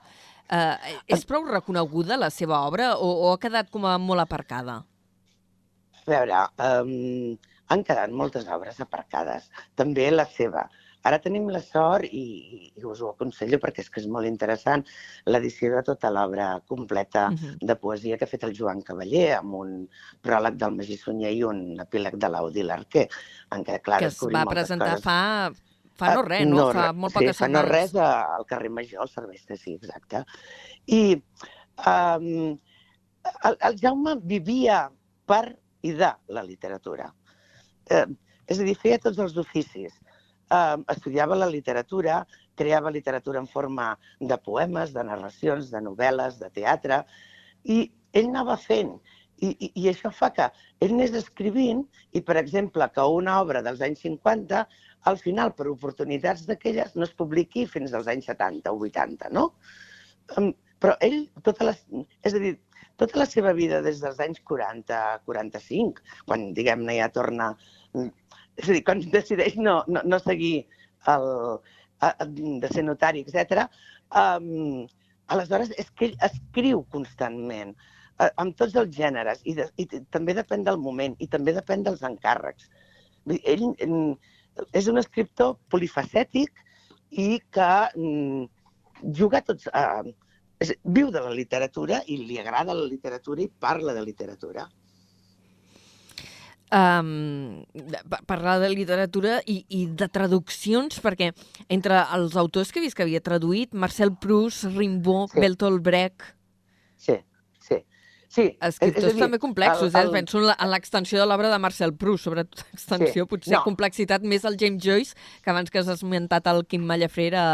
[0.50, 0.76] eh,
[1.06, 4.82] és prou reconeguda la seva obra o, o ha quedat com a molt aparcada?
[6.02, 7.38] A veure, um,
[7.70, 10.66] han quedat moltes obres aparcades, també la seva.
[11.08, 14.84] Ara tenim la sort, i, i us ho aconsello perquè és que és molt interessant,
[15.26, 17.56] l'edició de tota l'obra completa uh -huh.
[17.60, 19.88] de poesia que ha fet el Joan Cavaller, amb un
[20.22, 23.08] pròleg del Magí Sunyer i un epíleg de l'Audi L'Arquer,
[23.50, 25.04] en què, clar, que es va presentar coses.
[25.04, 25.52] fa
[25.94, 26.56] fa no res, no?
[26.56, 29.74] no fa molt poques sí, fa no res al carrer Major, al servei de sí,
[29.74, 30.24] exacte.
[30.86, 31.22] I
[31.86, 32.58] um,
[33.44, 34.90] el, el Jaume vivia
[35.26, 37.12] per i de la literatura.
[37.90, 38.06] Eh,
[38.46, 39.94] és a dir, feia tots els oficis
[40.58, 42.22] eh, estudiava la literatura,
[42.58, 47.02] creava literatura en forma de poemes, de narracions, de novel·les, de teatre,
[47.64, 48.96] i ell anava fent.
[49.42, 50.46] I, i, I això fa que
[50.84, 51.82] ell anés escrivint
[52.14, 54.60] i, per exemple, que una obra dels anys 50,
[55.10, 59.48] al final, per oportunitats d'aquelles, no es publiqui fins als anys 70 o 80, no?
[60.82, 61.74] Però ell, tota la,
[62.22, 62.54] és a dir,
[63.02, 67.52] tota la seva vida des dels anys 40-45, quan, diguem-ne, ja torna
[68.60, 70.66] és a dir, quan decideix no, no, no seguir
[71.12, 71.28] el,
[72.04, 73.66] a, de ser notari, etc.
[74.22, 74.84] Um,
[75.32, 77.74] aleshores, és que ell escriu constantment,
[78.18, 81.86] uh, amb tots els gèneres, i, de, i també depèn del moment, i també depèn
[81.86, 82.68] dels encàrrecs.
[83.40, 84.12] Ell um,
[84.76, 86.52] és un escriptor polifacètic
[87.10, 88.44] i que um,
[89.16, 89.68] juga tots...
[90.62, 94.68] És, viu de la literatura i li agrada la literatura i parla de literatura.
[96.72, 97.64] Um,
[98.26, 101.32] parlar de literatura i, i de traduccions, perquè
[101.72, 105.42] entre els autors que he vist que havia traduït, Marcel Proust, Rimbaud, sí.
[105.42, 106.24] Bertolt Brecht...
[107.02, 107.16] Sí,
[107.60, 107.80] sí.
[108.28, 108.44] sí.
[108.62, 110.12] Escriptors és, és dir, també complexos, el, el...
[110.12, 110.20] eh?
[110.20, 113.28] Penso en l'extensió de l'obra de Marcel Proust, sobretot extensió, sí.
[113.34, 113.64] potser no.
[113.66, 117.44] complexitat més el James Joyce, que abans que has esmentat el Quim Mallafré era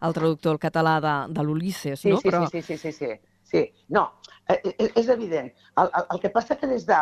[0.00, 2.22] el traductor al català de, de l'Ulisses, sí, no?
[2.22, 2.46] Sí, Però...
[2.52, 3.18] sí, sí, sí, sí, sí.
[3.50, 4.04] Sí, no,
[4.46, 5.48] eh, eh, és evident.
[5.74, 6.98] El, el, el que passa que des de,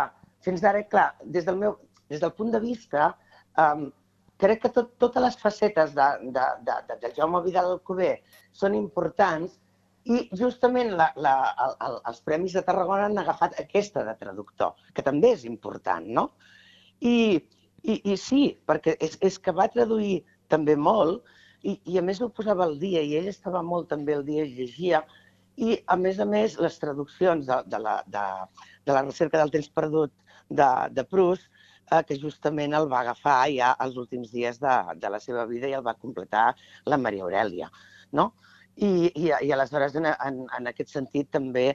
[0.49, 3.13] fins d'ara, clar, des del, meu, des del punt de vista,
[3.61, 3.89] um,
[4.41, 8.15] crec que tot, totes les facetes de, de, de, de, de Jaume Vidal Alcover
[8.57, 9.59] són importants
[10.09, 11.35] i justament la, la,
[11.65, 16.07] el, el, els Premis de Tarragona han agafat aquesta de traductor, que també és important,
[16.21, 16.29] no?
[17.01, 17.43] I,
[17.83, 21.27] i, i sí, perquè és, és que va traduir també molt
[21.63, 24.47] i, i a més ho posava al dia i ell estava molt també al dia
[24.47, 25.03] i llegia
[25.59, 28.25] i a més a més les traduccions de, de, la, de,
[28.87, 30.15] de la recerca del temps perdut
[30.49, 31.49] de, de Proust,
[31.91, 35.69] eh, que justament el va agafar ja als últims dies de, de la seva vida
[35.69, 36.51] i el va completar
[36.87, 37.71] la Maria Aurelia.
[38.13, 38.33] No?
[38.77, 41.73] I, i, i aleshores, en, en, en aquest sentit, també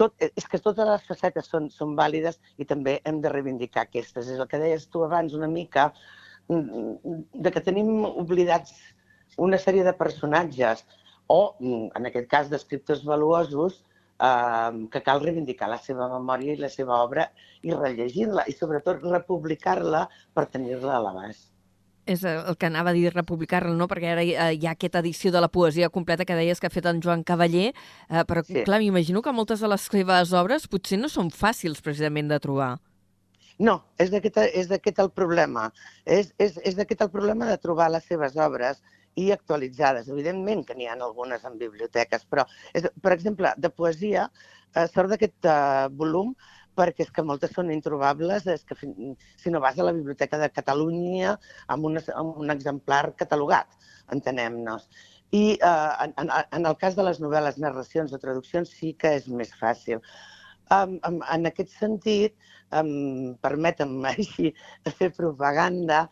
[0.00, 4.30] tot, és que totes les facetes són, són vàlides i també hem de reivindicar aquestes.
[4.32, 5.90] És el que deies tu abans una mica,
[6.48, 8.74] mm, de que tenim oblidats
[9.38, 10.84] una sèrie de personatges
[11.28, 13.84] o, mm, en aquest cas, d'escriptors valuosos
[14.20, 17.30] eh, que cal reivindicar la seva memòria i la seva obra
[17.62, 21.48] i rellegir-la i sobretot republicar-la per tenir-la a l'abast.
[22.10, 23.86] És el que anava a dir republicar-la, no?
[23.86, 26.88] Perquè ara hi ha aquesta edició de la poesia completa que deies que ha fet
[26.90, 28.64] en Joan Cavaller, eh, però sí.
[28.66, 32.78] clar, m'imagino que moltes de les seves obres potser no són fàcils precisament de trobar.
[33.60, 35.68] No, és d'aquest el problema.
[36.08, 38.80] És, és, és d'aquest el problema de trobar les seves obres
[39.18, 40.08] i actualitzades.
[40.08, 44.30] Evidentment que n'hi ha algunes en biblioteques, però, és, per exemple, de poesia,
[44.74, 46.34] eh, sort d'aquest eh, volum
[46.78, 50.48] perquè és que moltes són introbables, és que si no vas a la Biblioteca de
[50.54, 51.34] Catalunya
[51.66, 53.74] amb, una, amb un exemplar catalogat,
[54.14, 54.86] entenem-nos.
[55.36, 59.16] I eh, en, en, en el cas de les novel·les, narracions o traduccions sí que
[59.18, 60.00] és més fàcil.
[60.70, 62.36] Um, um, en aquest sentit,
[62.78, 64.52] um, permetem així
[64.98, 66.04] fer propaganda,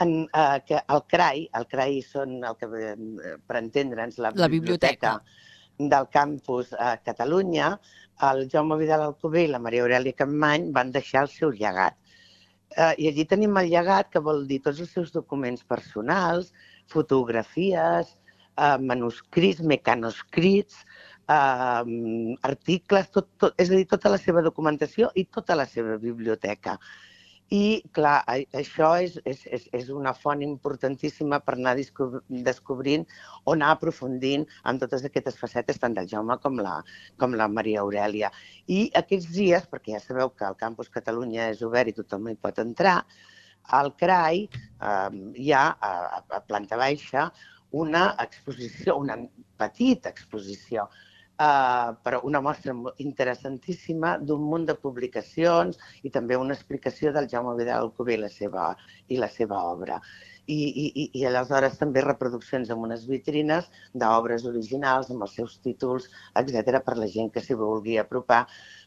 [0.00, 4.48] en, eh, que el CRAI, el CRAI són el que, eh, per entendre'ns, la, la
[4.48, 5.18] biblioteca.
[5.18, 5.44] biblioteca
[5.78, 7.80] del campus a Catalunya,
[8.22, 11.96] el Jaume Vidal Alcover i la Maria Aurelia Campmany van deixar el seu llegat.
[12.76, 16.52] Eh, I allí tenim el llegat, que vol dir tots els seus documents personals,
[16.90, 18.14] fotografies,
[18.56, 20.84] eh, manuscrits, mecanoscrits,
[21.28, 25.98] eh, articles, tot, tot, és a dir, tota la seva documentació i tota la seva
[25.98, 26.78] biblioteca.
[27.54, 28.16] I, clar,
[28.56, 29.44] això és, és,
[29.76, 33.04] és, una font importantíssima per anar descobrint
[33.44, 36.78] o anar aprofundint en totes aquestes facetes, tant del Jaume com la,
[37.20, 38.32] com la Maria Aurelia.
[38.66, 42.36] I aquests dies, perquè ja sabeu que el Campus Catalunya és obert i tothom hi
[42.48, 42.98] pot entrar,
[43.78, 45.92] al CRAI eh, hi ha a,
[46.38, 47.30] a planta baixa
[47.74, 49.16] una exposició, una
[49.58, 50.88] petita exposició
[51.38, 57.56] eh, però una mostra interessantíssima d'un munt de publicacions i també una explicació del Jaume
[57.58, 58.70] Vidal Alcover i la seva,
[59.08, 60.00] i la seva obra.
[60.44, 66.10] I, i, i aleshores també reproduccions amb unes vitrines d'obres originals amb els seus títols,
[66.36, 68.42] etc per la gent que s'hi vulgui apropar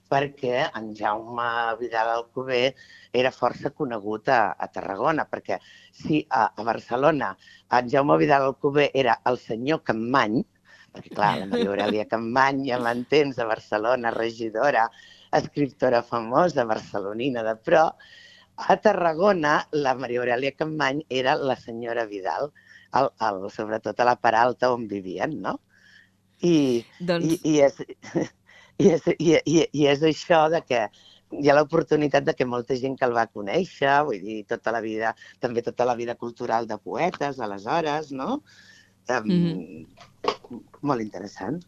[0.08, 1.48] perquè en Jaume
[1.80, 2.76] Vidal Alcover
[3.12, 5.58] era força conegut a, a Tarragona, perquè
[5.92, 7.34] si a, a Barcelona
[7.80, 10.44] en Jaume Vidal Alcover era el senyor Campmany,
[10.94, 14.88] perquè clar, la Maria Aurelia Campany, ja m'entens, de Barcelona, regidora,
[15.38, 17.84] escriptora famosa, barcelonina de pro,
[18.58, 22.52] a Tarragona la Maria Aurelia Campany era la senyora Vidal,
[22.98, 25.60] el, el, sobretot a la part alta on vivien, no?
[26.42, 27.26] I, doncs...
[27.26, 27.78] i, i, és,
[28.82, 30.88] i, és, i, i, i és això de que
[31.38, 34.82] hi ha l'oportunitat de que molta gent que el va conèixer, vull dir, tota la
[34.82, 38.42] vida, també tota la vida cultural de poetes, aleshores, no?
[39.08, 39.88] Um, mm -hmm.
[40.82, 41.62] Molt interessant.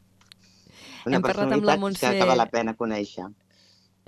[1.05, 2.11] Una Hem parlat amb la Montse...
[2.17, 3.27] que val la pena conèixer.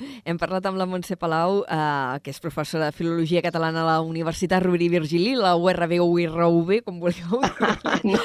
[0.28, 3.98] Hem parlat amb la Montse Palau, eh, que és professora de Filologia Catalana a la
[4.06, 7.42] Universitat Rovira i Virgili, la URB o URV, com vulgueu
[8.12, 8.22] no.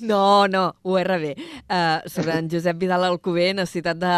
[0.00, 1.30] no, no, URB.
[1.34, 4.16] Eh, sobre en Josep Vidal Alcover, necessitat de,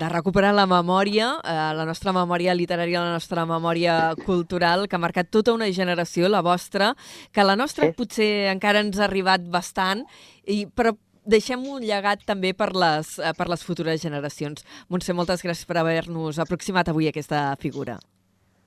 [0.00, 5.02] de recuperar la memòria, eh, la nostra memòria literària, la nostra memòria cultural, que ha
[5.02, 6.94] marcat tota una generació, la vostra,
[7.32, 7.96] que la nostra sí.
[7.96, 10.04] potser encara ens ha arribat bastant,
[10.46, 14.64] i, però deixem un llegat també per les, eh, per les futures generacions.
[14.88, 17.98] Montse, moltes gràcies per haver-nos aproximat avui a aquesta figura.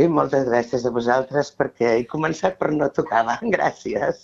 [0.02, 3.22] I moltes gràcies a vosaltres perquè he començat per no tocar
[3.56, 4.24] Gràcies.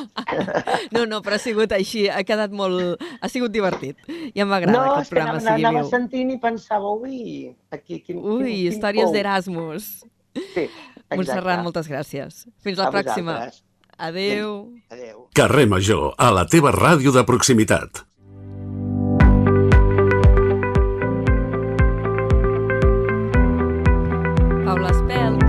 [0.94, 2.98] no, no, però ha sigut així, ha quedat molt...
[3.20, 3.96] ha sigut divertit.
[4.34, 5.46] Ja m'agrada no, que el programa sigui viu.
[5.46, 8.02] No, és que anava sentint i pensava, ui, aquí...
[8.02, 9.90] Quin, ui, quin, històries d'Erasmus.
[10.34, 11.16] Sí, exacte.
[11.16, 12.44] Montserrat, moltes gràcies.
[12.64, 13.38] Fins la A pròxima.
[13.38, 13.69] vosaltres.
[14.00, 14.72] Adeu.
[14.88, 15.28] Adéu.
[15.34, 18.00] Carrer Major, a la teva ràdio de proximitat.
[24.64, 25.44] Paula Espelt,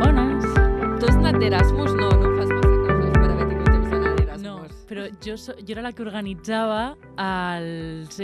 [0.00, 0.48] Bones.
[0.96, 1.92] tu has anat d'Erasmus?
[2.00, 4.46] No, no fas massa coses per haver tingut temps d'anar d'Erasmus.
[4.46, 4.56] No,
[4.88, 6.82] però jo, so, jo era la que organitzava
[7.20, 7.70] el,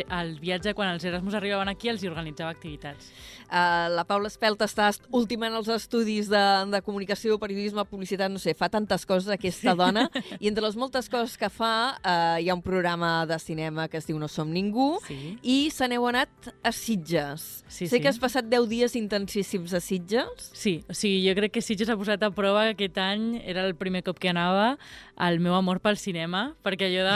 [0.01, 3.13] el viatge quan els Erasmus arribaven aquí, els hi organitzava activitats.
[3.47, 6.41] Uh, la Paula Espelt està est- ultimant els estudis de,
[6.73, 10.09] de comunicació, periodisme, publicitat, no sé, fa tantes coses aquesta dona,
[10.43, 14.01] i entre les moltes coses que fa uh, hi ha un programa de cinema que
[14.01, 15.37] es diu No som ningú, Sí.
[15.43, 17.65] i se n'heu anat a Sitges.
[17.69, 18.01] Sí, sé sí.
[18.03, 20.51] que has passat 10 dies intensíssims a Sitges.
[20.53, 23.63] Sí, o sigui, jo crec que Sitges ha posat a prova que aquest any era
[23.67, 24.77] el primer cop que anava
[25.23, 27.07] el meu amor pel cinema, perquè allò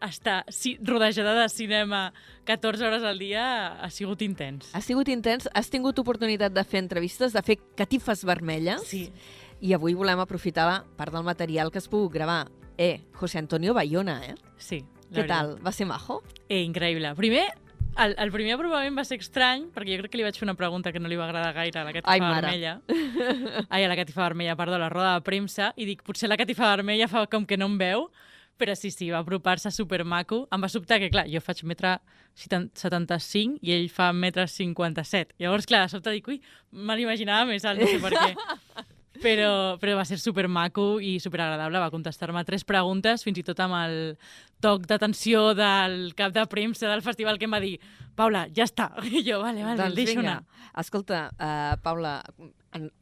[0.00, 2.12] d'estar sí, rodejada de cinema
[2.46, 3.42] 14 hores al dia
[3.82, 4.70] ha sigut intens.
[4.74, 5.48] Ha sigut intens.
[5.54, 8.86] Has tingut oportunitat de fer entrevistes, de fer catifes vermelles.
[8.86, 9.10] Sí.
[9.60, 12.46] I avui volem aprofitar part del material que has pogut gravar.
[12.78, 14.34] Eh, José Antonio Bayona, eh?
[14.58, 14.80] Sí.
[14.80, 15.28] la Què veritat.
[15.28, 15.54] tal?
[15.66, 16.22] Va ser majo?
[16.48, 17.14] Eh, increïble.
[17.16, 17.46] Primer,
[17.96, 20.54] el, el primer aprovament va ser estrany, perquè jo crec que li vaig fer una
[20.58, 22.46] pregunta que no li va agradar gaire a la catifa Ai, mare.
[22.46, 22.80] vermella.
[23.70, 26.36] Ai, a la catifa vermella, perdó, a la roda de premsa, i dic, potser la
[26.36, 28.10] catifa vermella fa com que no em veu,
[28.58, 30.44] però sí, sí, va apropar-se supermaco.
[30.52, 31.96] Em va sobtar que, clar, jo faig metre
[32.36, 35.36] 75 i ell fa metre 57.
[35.42, 36.40] Llavors, clar, de sobte dic, ui,
[36.72, 38.30] me l'imaginava més alt, no sé per què.
[39.16, 41.80] Però, però va ser supermaco i superagradable.
[41.80, 43.94] Va contestar-me tres preguntes, fins i tot amb el
[44.60, 47.78] toc d'atenció del cap de premsa del festival que em va dir
[48.16, 48.90] Paula, ja està.
[49.08, 50.34] I jo, vale, vale, deixo vinga.
[50.36, 50.68] anar.
[50.80, 52.18] Escolta, uh, Paula,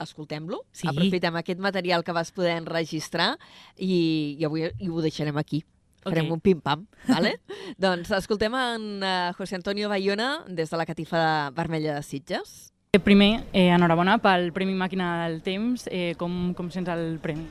[0.00, 0.62] escoltem-lo.
[0.72, 0.88] Sí.
[0.90, 3.34] Aprofitem aquest material que vas poder enregistrar
[3.76, 5.64] i, i avui i ho deixarem aquí.
[6.04, 6.32] Farem Ok.
[6.36, 7.38] un pim-pam, vale?
[7.80, 12.70] doncs escoltem en uh, José Antonio Bayona des de la catifa vermella de Sitges.
[13.02, 15.88] Primer, eh, enhorabona pel Premi Màquina del Temps.
[15.90, 17.48] Eh, com, com sents el premi?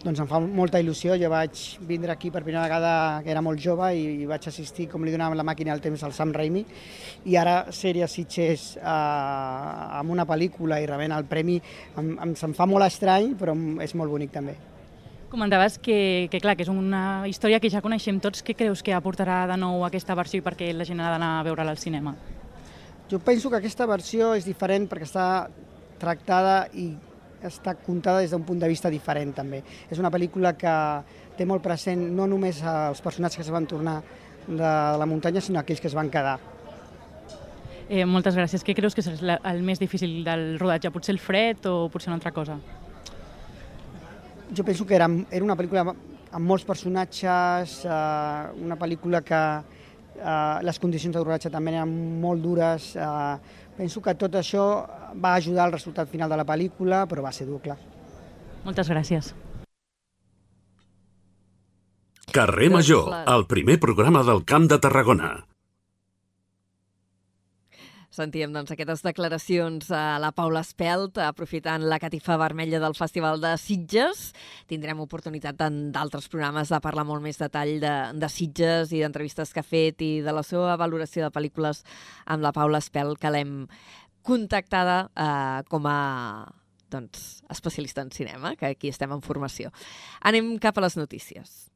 [0.00, 1.12] Doncs em fa molta il·lusió.
[1.20, 5.04] Jo vaig vindre aquí per primera vegada que era molt jove i, vaig assistir, com
[5.04, 6.62] li donàvem la màquina del temps al Sam Raimi,
[7.28, 8.94] i ara a Sitges eh,
[10.00, 13.52] amb una pel·lícula i rebent el premi em, em, se'm fa molt estrany, però
[13.84, 14.56] és molt bonic també.
[15.28, 18.40] Comentaves que, que, clar, que és una història que ja coneixem tots.
[18.42, 21.34] Què creus que aportarà de nou aquesta versió i per què la gent ha d'anar
[21.36, 22.16] a veure-la al cinema?
[23.12, 25.28] Jo penso que aquesta versió és diferent perquè està
[26.00, 26.88] tractada i
[27.44, 29.62] està contada des d'un punt de vista diferent també.
[29.90, 30.74] És una pel·lícula que
[31.36, 34.02] té molt present no només els personatges que es van tornar
[34.46, 36.38] de la muntanya, sinó aquells que es van quedar.
[37.88, 38.62] Eh, moltes gràcies.
[38.62, 40.90] Què creus que és la- el més difícil del rodatge?
[40.92, 42.56] Potser el fred o potser una altra cosa?
[44.54, 45.84] Jo penso que era, era una pel·lícula
[46.32, 47.88] amb molts personatges, eh,
[48.62, 49.40] una pel·lícula que
[50.22, 52.94] eh, les condicions de rodatge també eren molt dures.
[52.96, 53.36] Eh,
[53.80, 54.64] penso que tot això
[55.16, 57.78] va ajudar al resultat final de la pel·lícula, però va ser dur, clar.
[58.66, 59.32] Moltes gràcies.
[62.30, 65.30] Carrer Major, el primer programa del Camp de Tarragona.
[68.10, 73.52] Sentíem doncs, aquestes declaracions a la Paula Espelt, aprofitant la catifa vermella del Festival de
[73.54, 74.32] Sitges.
[74.66, 79.54] Tindrem oportunitat en d'altres programes de parlar molt més detall de, de Sitges i d'entrevistes
[79.54, 81.84] que ha fet i de la seva valoració de pel·lícules
[82.26, 83.60] amb la Paula Espelt, que l'hem
[84.26, 85.98] contactada eh, com a
[86.90, 89.70] doncs, especialista en cinema, que aquí estem en formació.
[90.18, 91.70] Anem cap a les notícies.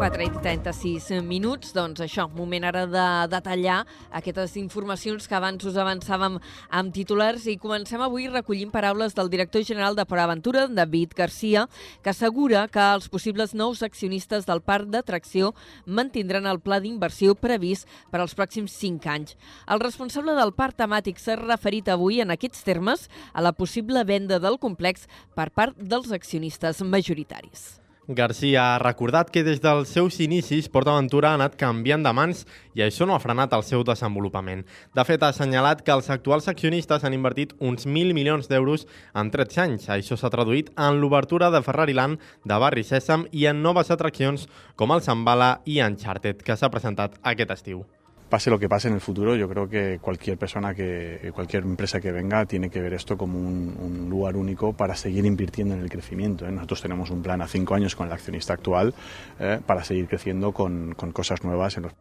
[0.00, 3.82] Quatre i 36 minuts, doncs això, moment ara de detallar
[4.16, 6.38] aquestes informacions que abans us avançàvem
[6.78, 11.66] amb titulars i comencem avui recollint paraules del director general de Port Aventura, David Garcia,
[12.00, 15.52] que assegura que els possibles nous accionistes del parc d'atracció
[15.84, 19.36] mantindran el pla d'inversió previst per als pròxims 5 anys.
[19.68, 24.40] El responsable del parc temàtic s'ha referit avui en aquests termes a la possible venda
[24.40, 25.04] del complex
[25.36, 27.68] per part dels accionistes majoritaris.
[28.14, 32.40] Garcia ha recordat que des dels seus inicis PortAventura ha anat canviant de mans
[32.74, 34.64] i això no ha frenat el seu desenvolupament.
[34.98, 39.30] De fet, ha assenyalat que els actuals accionistes han invertit uns 1.000 milions d'euros en
[39.30, 39.86] 13 anys.
[39.94, 44.90] Això s'ha traduït en l'obertura de Ferrariland, de Barri Sèsam i en noves atraccions com
[44.90, 47.86] el Zambala i Uncharted, que s'ha presentat aquest estiu.
[48.30, 52.00] Pase lo que pase en el futuro, yo creo que cualquier persona que, cualquier empresa
[52.00, 55.80] que venga tiene que ver esto como un, un lugar único para seguir invirtiendo en
[55.80, 56.46] el crecimiento.
[56.46, 56.52] ¿eh?
[56.52, 58.94] Nosotros tenemos un plan a cinco años con el accionista actual
[59.40, 61.92] eh, para seguir creciendo con, con cosas nuevas en los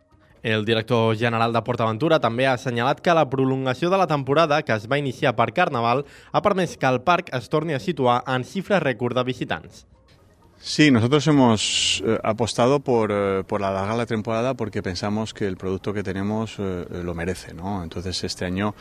[0.42, 4.72] El director general de PortAventura també ha assenyalat que la prolongació de la temporada, que
[4.72, 8.48] es va iniciar per Carnaval, ha permès que el parc es torni a situar en
[8.48, 9.84] xifres rècord de visitants.
[10.62, 15.56] Sí, nosotros hemos eh, apostado por, eh, por alargar la temporada porque pensamos que el
[15.56, 17.54] producto que tenemos eh, eh, lo merece.
[17.54, 17.82] ¿no?
[17.82, 18.76] Entonces este año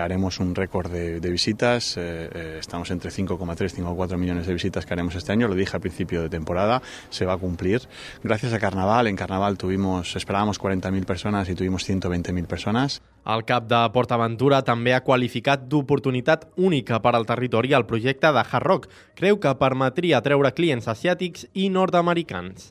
[0.00, 5.14] haremos un récord de, de visitas, estamos entre 5,3 5,4 millones de visitas que haremos
[5.14, 7.82] este año, lo dije al principio de temporada, se va a cumplir.
[8.22, 13.02] Gracias a Carnaval, en Carnaval tuvimos, esperábamos 40.000 personas y tuvimos 120.000 personas.
[13.26, 18.44] El cap de PortAventura també ha qualificat d'oportunitat única per al territori el projecte de
[18.44, 18.86] Hard Rock.
[19.18, 22.70] Creu que permetria treure clients asiàtics i nord-americans.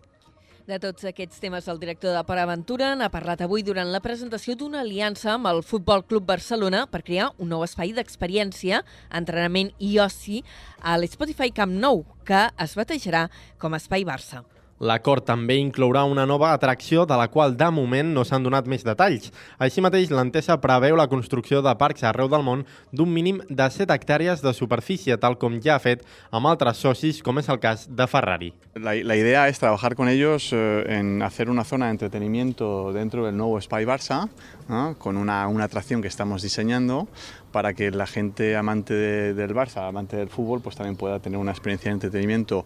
[0.66, 4.80] De tots aquests temes, el director de PortAventura n'ha parlat avui durant la presentació d'una
[4.82, 8.82] aliança amb el Futbol Club Barcelona per crear un nou espai d'experiència,
[9.12, 10.42] entrenament i oci
[10.82, 13.28] a l'Spotify Camp Nou, que es batejarà
[13.60, 14.46] com Espai Barça.
[14.80, 18.84] L'acord també inclourà una nova atracció de la qual de moment no s'han donat més
[18.84, 19.32] detalls.
[19.58, 23.94] Així mateix, l'entesa preveu la construcció de parcs arreu del món d'un mínim de 7
[23.96, 27.88] hectàrees de superfície, tal com ja ha fet amb altres socis, com és el cas
[27.88, 28.52] de Ferrari.
[28.76, 33.26] La, la idea es trabajar con ellos eh, en hacer una zona de entretenimiento dentro
[33.26, 34.28] del nuevo Spy Barça,
[34.68, 34.96] ¿no?
[35.00, 37.08] con una, una atracción que estamos diseñando
[37.54, 41.40] para que la gente amante de- del Barça, amante del fútbol, pues también pueda tener
[41.40, 42.66] una experiencia de entretenimiento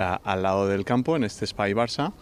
[0.00, 2.12] al lado del campo, en este Spy Barça.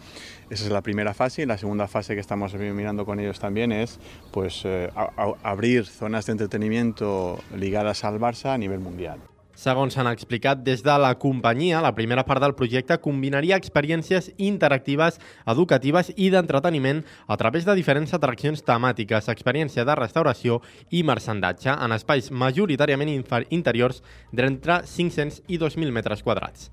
[0.49, 3.71] Esa es la primera fase y la segunda fase que estamos mirando con ellos también
[3.71, 3.99] es
[4.31, 9.19] pues, eh, a- a- abrir zonas de entretenimiento ligadas al Barça a nivel mundial.
[9.59, 15.19] Segons s'han explicat des de la companyia, la primera part del projecte combinaria experiències interactives,
[15.45, 21.91] educatives i d'entreteniment a través de diferents atraccions temàtiques, experiència de restauració i marcendatge en
[21.91, 23.11] espais majoritàriament
[23.49, 24.01] interiors
[24.31, 26.71] d'entre 500 i 2.000 metres quadrats.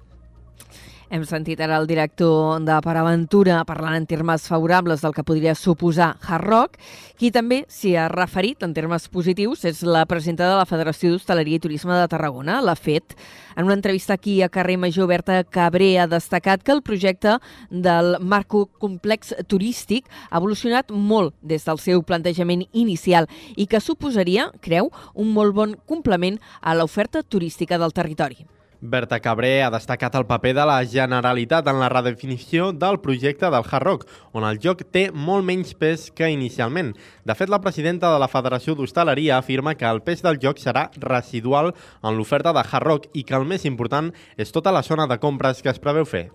[1.06, 6.16] Hem sentit ara el director de Paraventura parlant en termes favorables del que podria suposar
[6.18, 6.80] Hard Rock.
[7.14, 11.60] Qui també s'hi ha referit en termes positius és la presidenta de la Federació d'Hostaleria
[11.60, 13.14] i Turisme de Tarragona, la FET.
[13.54, 17.36] En una entrevista aquí a Carrer Major, Berta Cabré ha destacat que el projecte
[17.70, 24.50] del Marco Complex Turístic ha evolucionat molt des del seu plantejament inicial i que suposaria,
[24.60, 28.55] creu, un molt bon complement a l'oferta turística del territori.
[28.86, 33.66] Berta Cabré ha destacat el paper de la Generalitat en la redefinició del projecte del
[33.66, 36.94] Hard Rock, on el joc té molt menys pes que inicialment.
[37.26, 40.88] De fet, la presidenta de la Federació d'Hostaleria afirma que el pes del joc serà
[41.02, 45.10] residual en l'oferta de Hard Rock i que el més important és tota la zona
[45.10, 46.28] de compres que es preveu fer.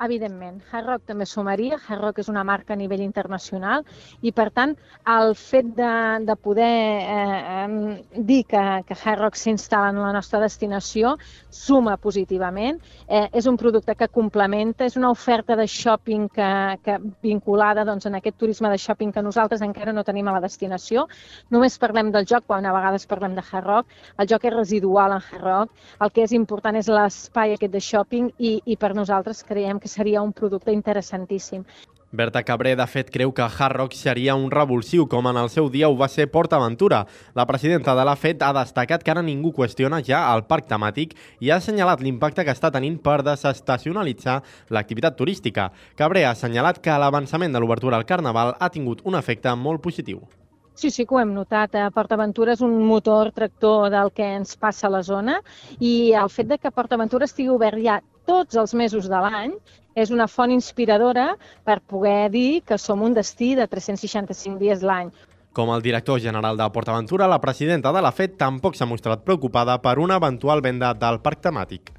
[0.00, 1.76] Evidentment, Hard Rock també sumaria.
[1.76, 3.82] Hard Rock és una marca a nivell internacional
[4.24, 4.70] i, per tant,
[5.12, 5.90] el fet de,
[6.24, 6.68] de poder
[7.04, 11.18] eh, dir que, que Hard Rock s'instal·la en la nostra destinació
[11.52, 12.78] suma positivament.
[13.08, 16.48] Eh, és un producte que complementa, és una oferta de shopping que,
[16.86, 20.44] que vinculada doncs, en aquest turisme de shopping que nosaltres encara no tenim a la
[20.46, 21.04] destinació.
[21.52, 23.92] Només parlem del joc quan a vegades parlem de Hard Rock.
[24.16, 25.86] El joc és residual en Hard Rock.
[26.00, 29.89] El que és important és l'espai aquest de shopping i, i per nosaltres creiem que
[29.90, 31.64] seria un producte interessantíssim.
[32.12, 35.68] Berta Cabré, de fet, creu que Hard Rock seria un revulsiu, com en el seu
[35.70, 37.04] dia ho va ser PortAventura.
[37.38, 41.14] La presidenta de la FED ha destacat que ara ningú qüestiona ja el parc temàtic
[41.38, 44.40] i ha assenyalat l'impacte que està tenint per desestacionalitzar
[44.74, 45.70] l'activitat turística.
[45.94, 50.26] Cabré ha assenyalat que l'avançament de l'obertura al Carnaval ha tingut un efecte molt positiu.
[50.74, 51.74] Sí, sí que ho hem notat.
[51.76, 55.34] Eh, PortAventura és un motor tractor del que ens passa a la zona
[55.78, 59.54] i el fet de que PortAventura estigui obert ja tots els mesos de l'any
[59.94, 65.10] és una font inspiradora per poder dir que som un destí de 365 dies l'any.
[65.52, 69.80] Com el director general de PortAventura, la presidenta de la FED tampoc s'ha mostrat preocupada
[69.82, 71.90] per una eventual venda del parc temàtic.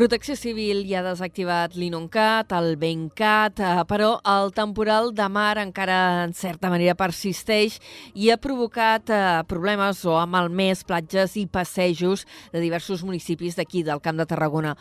[0.00, 6.22] Protecció Civil ja ha desactivat l'Inoncat, el Bencat, eh, però el temporal de mar encara
[6.24, 7.76] en certa manera persisteix
[8.14, 9.18] i ha provocat eh,
[9.50, 14.72] problemes o ha malmès platges i passejos de diversos municipis d'aquí, del Camp de Tarragona.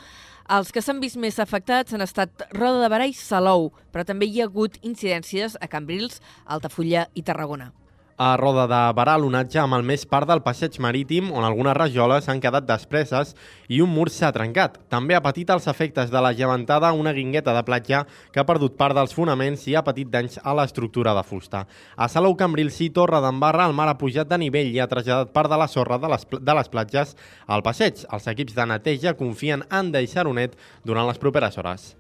[0.48, 4.32] Els que s'han vist més afectats han estat Roda de Barà i Salou, però també
[4.32, 7.74] hi ha hagut incidències a Cambrils, Altafulla i Tarragona.
[8.20, 12.26] A Roda de Barà, l'onatge amb el més part del passeig marítim, on algunes rajoles
[12.28, 13.30] han quedat despreses
[13.72, 14.76] i un mur s'ha trencat.
[14.92, 18.02] També ha patit els efectes de la llevantada una guingueta de platja
[18.34, 21.64] que ha perdut part dels fonaments i ha patit danys a l'estructura de fusta.
[21.96, 25.32] A Salou, Cambrils i Torre d'Embarra, el mar ha pujat de nivell i ha traslladat
[25.32, 27.16] part de la sorra de les, de les platges
[27.48, 28.04] al passeig.
[28.12, 31.94] Els equips de neteja confien en deixar-ho net durant les properes hores.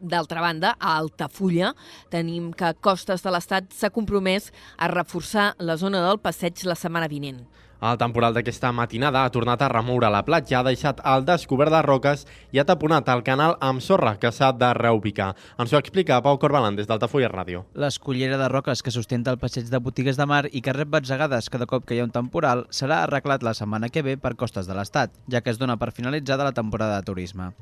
[0.00, 1.72] D'altra banda, a Altafulla
[2.10, 7.10] tenim que Costes de l'Estat s'ha compromès a reforçar la zona del passeig la setmana
[7.10, 7.42] vinent.
[7.78, 11.82] El temporal d'aquesta matinada ha tornat a remoure la platja, ha deixat al descobert de
[11.86, 15.28] roques i ha taponat el canal amb sorra que s'ha de reubicar.
[15.62, 17.62] Ens ho explica Pau Corbalan des d'Altafulla Ràdio.
[17.78, 21.50] L'escollera de roques que sustenta el passeig de botigues de mar i que rep batzegades
[21.54, 24.66] cada cop que hi ha un temporal serà arreglat la setmana que ve per costes
[24.66, 27.52] de l'Estat, ja que es dona per finalitzada la temporada de turisme.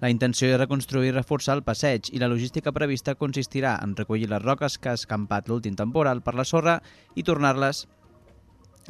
[0.00, 4.28] La intenció és reconstruir i reforçar el passeig i la logística prevista consistirà en recollir
[4.28, 6.82] les roques que ha escampat l'últim temporal per la sorra
[7.14, 7.86] i tornar-les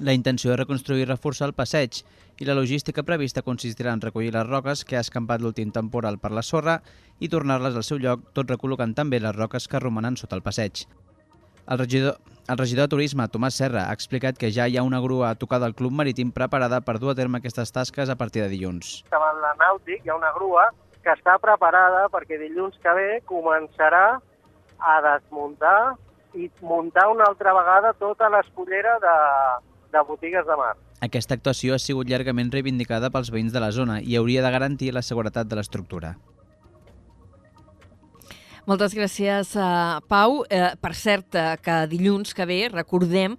[0.02, 2.02] la intenció és reconstruir i reforçar el passeig
[2.42, 6.32] i la logística prevista consistirà en recollir les roques que ha escampat l'últim temporal per
[6.34, 6.80] la sorra
[7.20, 10.84] i tornar-les al seu lloc, tot recol·locant també les roques que romanen sota el passeig.
[11.70, 15.00] El regidor, el regidor de Turisme, Tomàs Serra, ha explicat que ja hi ha una
[15.00, 18.50] grua tocada al Club Marítim preparada per dur a terme aquestes tasques a partir de
[18.52, 19.00] dilluns.
[19.10, 20.68] Davant la Nàutic hi ha una grua
[21.06, 24.18] que està preparada perquè dilluns que ve començarà
[24.76, 25.94] a desmuntar
[26.34, 29.16] i muntar una altra vegada tota l'escollera de,
[29.94, 30.74] de botigues de mar.
[31.06, 34.90] Aquesta actuació ha sigut llargament reivindicada pels veïns de la zona i hauria de garantir
[34.96, 36.16] la seguretat de l'estructura.
[38.66, 40.40] Moltes gràcies, uh, Pau.
[40.42, 43.36] Uh, per cert, uh, que dilluns que ve, recordem,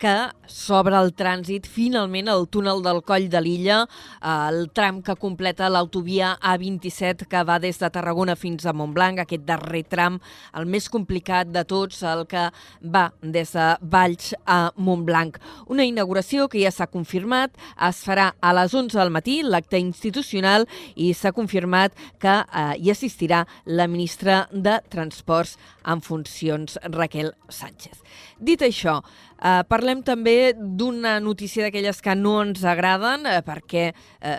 [0.00, 0.14] que
[0.46, 3.78] s'obre el trànsit finalment al túnel del Coll de l'Illa,
[4.22, 9.46] el tram que completa l'autovia A27 que va des de Tarragona fins a Montblanc, aquest
[9.48, 10.20] darrer tram,
[10.54, 12.46] el més complicat de tots, el que
[12.82, 15.40] va des de Valls a Montblanc.
[15.72, 17.56] Una inauguració que ja s'ha confirmat,
[17.88, 22.92] es farà a les 11 del matí, l'acte institucional, i s'ha confirmat que eh, hi
[22.92, 28.02] assistirà la ministra de Transports en funcions, Raquel Sánchez.
[28.36, 29.00] Dit això,
[29.42, 34.38] eh, parlem també d'una notícia d'aquelles que no ens agraden eh, perquè eh,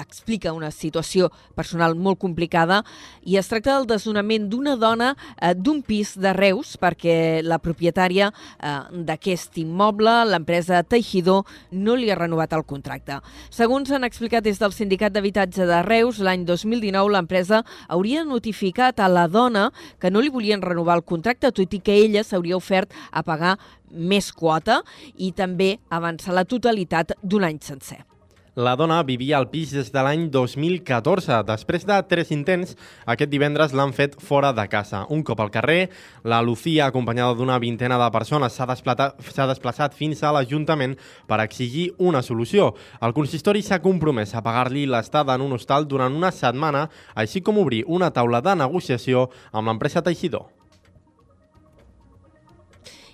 [0.00, 2.82] explica una situació personal molt complicada
[3.24, 8.30] i es tracta del desnonament d'una dona eh, d'un pis de Reus perquè la propietària
[8.32, 13.20] eh, d'aquest immoble, l'empresa Teixidor, no li ha renovat el contracte.
[13.50, 19.08] Segons han explicat des del Sindicat d'Habitatge de Reus, l'any 2019 l'empresa hauria notificat a
[19.08, 19.70] la dona
[20.00, 23.56] que no li volien renovar el contracte, tot i que ella s'hauria ofert a pagar
[23.92, 24.80] més quota
[25.16, 28.02] i també avançar la totalitat d'un any sencer.
[28.54, 31.38] La dona vivia al pis des de l'any 2014.
[31.48, 32.74] Després de tres intents,
[33.08, 35.06] aquest divendres l'han fet fora de casa.
[35.08, 35.88] Un cop al carrer,
[36.22, 42.20] la Lucía, acompanyada d'una vintena de persones, s'ha desplaçat fins a l'Ajuntament per exigir una
[42.20, 42.74] solució.
[43.00, 47.56] El consistori s'ha compromès a pagar-li l'estada en un hostal durant una setmana, així com
[47.56, 50.50] obrir una taula de negociació amb l'empresa Teixidor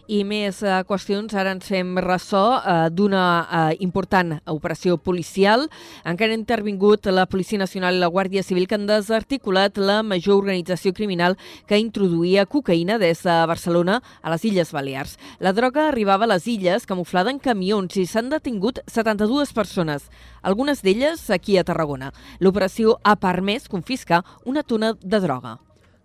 [0.09, 1.35] i més eh, qüestions.
[1.37, 5.67] Ara ens fem ressò eh, d'una eh, important operació policial.
[6.09, 10.41] Encara ha intervingut la Policia Nacional i la Guàrdia Civil que han desarticulat la major
[10.41, 11.39] organització criminal
[11.69, 15.19] que introduïa cocaïna des de Barcelona a les Illes Balears.
[15.45, 20.09] La droga arribava a les illes camuflada en camions i s'han detingut 72 persones,
[20.43, 22.13] algunes d'elles aquí a Tarragona.
[22.41, 25.59] L'operació ha permès confiscar una tona de droga.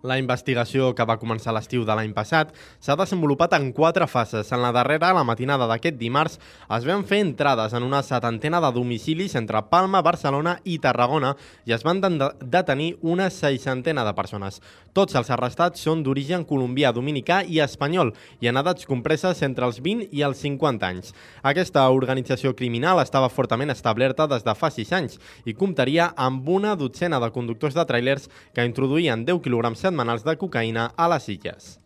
[0.04, 2.50] La investigació, que va començar l'estiu de l'any passat,
[2.84, 4.50] s'ha desenvolupat en quatre fases.
[4.52, 6.34] En la darrera, la matinada d'aquest dimarts,
[6.76, 11.30] es van fer entrades en una setantena de domicilis entre Palma, Barcelona i Tarragona
[11.64, 14.60] i es van detenir una seixantena de persones.
[14.92, 18.12] Tots els arrestats són d'origen colombià, dominicà i espanyol
[18.44, 21.16] i en edats compreses entre els 20 i els 50 anys.
[21.48, 26.76] Aquesta organització criminal estava fortament establerta des de fa 6 anys i comptaria amb una
[26.76, 31.78] dotzena de conductors de trailers que introduïen 10 quilograms setmanals de cocaïna a les illes.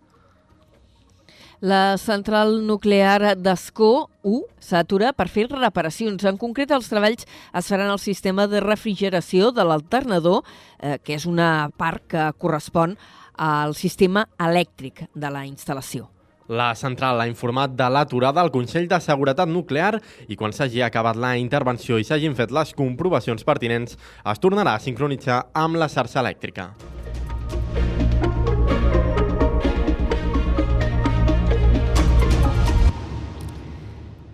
[1.60, 6.22] La central nuclear d'Escó 1 s'atura per fer reparacions.
[6.30, 10.44] En concret, els treballs es faran al sistema de refrigeració de l'alternador,
[10.78, 12.96] eh, que és una part que correspon
[13.34, 16.12] al sistema elèctric de la instal·lació.
[16.48, 19.98] La central ha informat de l'aturada al Consell de Seguretat Nuclear
[20.30, 24.80] i quan s'hagi acabat la intervenció i s'hagin fet les comprovacions pertinents, es tornarà a
[24.80, 26.72] sincronitzar amb la xarxa elèctrica.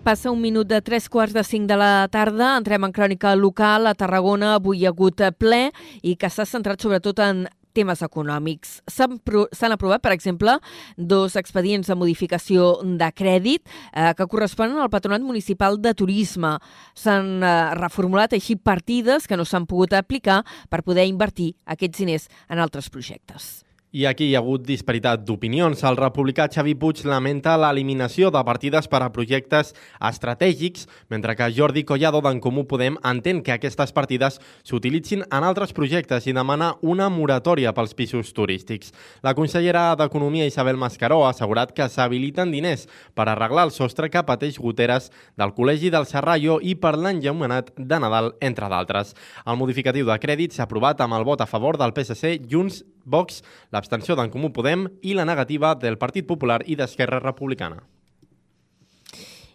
[0.04, 3.88] Passa un minut de tres quarts de cinc de la tarda, entrem en crònica local.
[3.88, 5.70] A Tarragona avui hi ha hagut ple
[6.04, 8.82] i que s'ha centrat sobretot en temes econòmics.
[8.84, 10.58] S'han aprovat, per exemple,
[10.96, 16.58] dos expedients de modificació de crèdit eh, que corresponen al Patronat Municipal de Turisme.
[16.94, 22.28] S'han eh, reformulat així partides que no s'han pogut aplicar per poder invertir aquests diners
[22.48, 23.64] en altres projectes.
[23.94, 25.84] I aquí hi ha hagut disparitat d'opinions.
[25.86, 29.68] El republicà Xavi Puig lamenta l'eliminació de partides per a projectes
[30.08, 35.70] estratègics, mentre que Jordi Collado d'en Comú Podem entén que aquestes partides s'utilitzin en altres
[35.76, 38.90] projectes i demana una moratòria pels pisos turístics.
[39.22, 44.24] La consellera d'Economia Isabel Mascaró ha assegurat que s'habiliten diners per arreglar el sostre que
[44.26, 49.14] pateix goteres del Col·legi del Serrallo i per l'enllumenat de Nadal, entre d'altres.
[49.46, 53.42] El modificatiu de crèdit s'ha aprovat amb el vot a favor del PSC, Junts, Vox,
[53.72, 57.82] l'abstenció d'en Comú Podem i la negativa del Partit Popular i d'Esquerra Republicana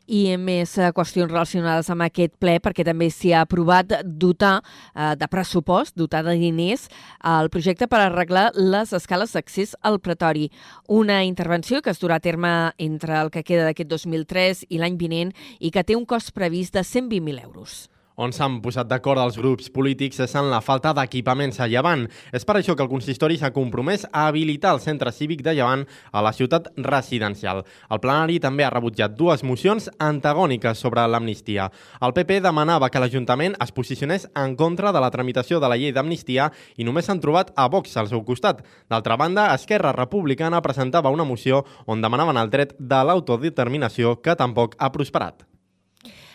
[0.10, 5.14] i més eh, qüestions relacionades amb aquest ple, perquè també s'hi ha aprovat dotar eh,
[5.20, 6.88] de pressupost, dotar de diners
[7.20, 10.50] al projecte per arreglar les escales d'accés al pretori.
[10.88, 14.98] Una intervenció que es durà a terme entre el que queda d'aquest 2003 i l'any
[14.98, 17.88] vinent i que té un cost previst de 120.000 euros
[18.20, 22.06] on s'han posat d'acord els grups polítics és en la falta d'equipaments a Llevant.
[22.36, 25.86] És per això que el consistori s'ha compromès a habilitar el centre cívic de Llevant
[26.12, 27.64] a la ciutat residencial.
[27.90, 31.70] El plenari també ha rebutjat dues mocions antagòniques sobre l'amnistia.
[32.04, 35.96] El PP demanava que l'Ajuntament es posicionés en contra de la tramitació de la llei
[35.96, 38.66] d'amnistia i només s'han trobat a Vox al seu costat.
[38.90, 44.76] D'altra banda, Esquerra Republicana presentava una moció on demanaven el dret de l'autodeterminació que tampoc
[44.78, 45.50] ha prosperat.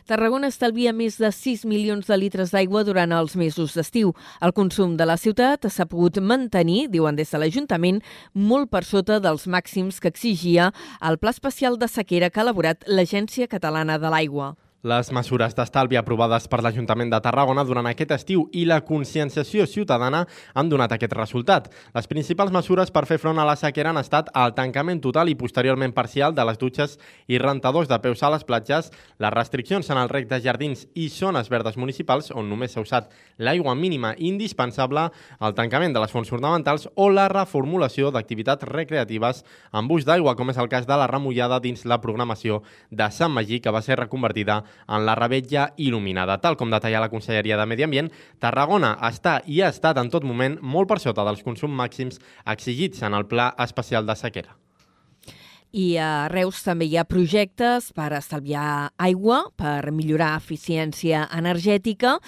[0.04, 4.10] Tarragona estalvia més de 6 milions de litres d'aigua durant els mesos d'estiu.
[4.44, 8.02] El consum de la ciutat s'ha pogut mantenir, diuen des de l'Ajuntament,
[8.34, 12.84] molt per sota dels màxims que exigia el Pla Especial de Sequera que ha elaborat
[12.84, 14.52] l'Agència Catalana de l'Aigua.
[14.84, 20.26] Les mesures d'estalvi aprovades per l'Ajuntament de Tarragona durant aquest estiu i la conscienciació ciutadana
[20.52, 21.70] han donat aquest resultat.
[21.96, 25.36] Les principals mesures per fer front a la sequera han estat el tancament total i
[25.40, 26.98] posteriorment parcial de les dutxes
[27.32, 28.90] i rentadors de peus a les platges,
[29.24, 33.08] les restriccions en el rec de jardins i zones verdes municipals on només s'ha usat
[33.38, 35.06] l'aigua mínima indispensable,
[35.40, 40.52] el tancament de les fonts ornamentals o la reformulació d'activitats recreatives amb ús d'aigua, com
[40.52, 42.60] és el cas de la remullada dins la programació
[42.90, 46.38] de Sant Magí, que va ser reconvertida en la rebetlla il·luminada.
[46.42, 48.10] Tal com detalla la Conselleria de Medi Ambient,
[48.40, 53.02] Tarragona està i ha estat en tot moment molt per sota dels consums màxims exigits
[53.02, 54.58] en el Pla Especial de Sequera.
[55.74, 62.20] I a Reus també hi ha projectes per estalviar aigua, per millorar eficiència energètica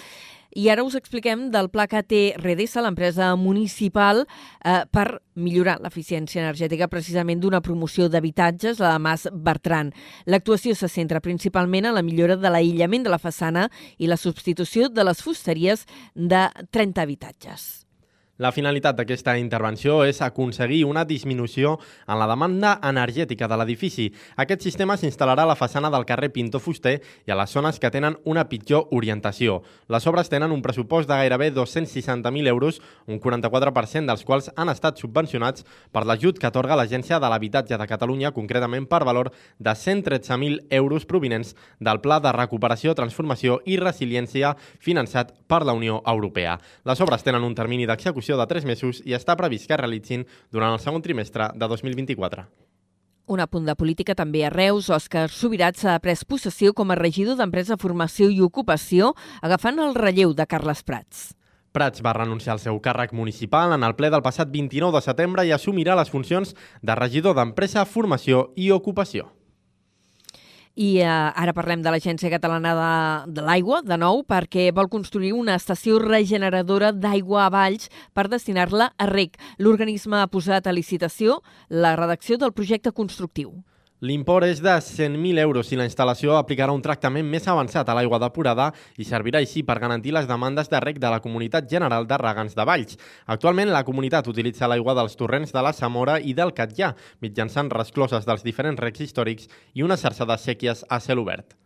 [0.57, 4.23] i ara us expliquem del pla que té Redesa, l'empresa municipal,
[4.65, 9.93] eh, per millorar l'eficiència energètica precisament d'una promoció d'habitatges, la de Mas Bertran.
[10.25, 14.89] L'actuació se centra principalment en la millora de l'aïllament de la façana i la substitució
[14.89, 15.85] de les fusteries
[16.15, 17.86] de 30 habitatges.
[18.37, 21.71] La finalitat d'aquesta intervenció és aconseguir una disminució
[22.05, 24.11] en la demanda energètica de l'edifici.
[24.37, 27.89] Aquest sistema s'instal·larà a la façana del carrer Pinto Fuster i a les zones que
[27.89, 29.63] tenen una pitjor orientació.
[29.89, 32.77] Les obres tenen un pressupost de gairebé 260.000 euros,
[33.07, 37.89] un 44% dels quals han estat subvencionats per l'ajut que atorga l'Agència de l'Habitatge de
[37.89, 44.53] Catalunya, concretament per valor de 113.000 euros provinents del Pla de Recuperació, Transformació i Resiliència
[44.77, 46.59] finançat per la Unió Europea.
[46.85, 49.79] Les obres tenen un termini d'execució execució de 3 mesos i està previst que es
[49.79, 52.45] realitzin durant el segon trimestre de 2024.
[53.27, 54.89] Un apunt de política també a Reus.
[54.89, 60.33] Òscar Subirats ha pres possessió com a regidor d'Empresa, Formació i Ocupació, agafant el relleu
[60.33, 61.33] de Carles Prats.
[61.73, 65.45] Prats va renunciar al seu càrrec municipal en el ple del passat 29 de setembre
[65.45, 69.36] i assumirà les funcions de regidor d'Empresa, Formació i Ocupació.
[70.77, 72.91] I eh, ara parlem de l'Agència Catalana de,
[73.33, 78.91] de l'Aigua, de nou, perquè vol construir una estació regeneradora d'aigua a Valls per destinar-la
[78.93, 79.39] a rec.
[79.57, 81.39] L'organisme ha posat a licitació
[81.73, 83.55] la redacció del projecte constructiu.
[83.99, 88.19] L'import és de 100.000 euros i la instal·lació aplicarà un tractament més avançat a l'aigua
[88.21, 88.67] depurada
[89.01, 92.53] i servirà així per garantir les demandes de rec de la Comunitat General de Regants
[92.53, 92.99] de Valls.
[93.25, 96.91] Actualment, la comunitat utilitza l'aigua dels torrents de la Samora i del Catllà,
[97.25, 101.57] mitjançant rescloses dels diferents recs històrics i una xarxa de sèquies a cel obert.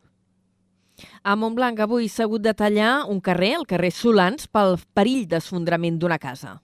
[1.27, 5.99] A Montblanc avui s'ha hagut de tallar un carrer, el carrer Solans, pel perill d'esfondrament
[5.99, 6.61] d'una casa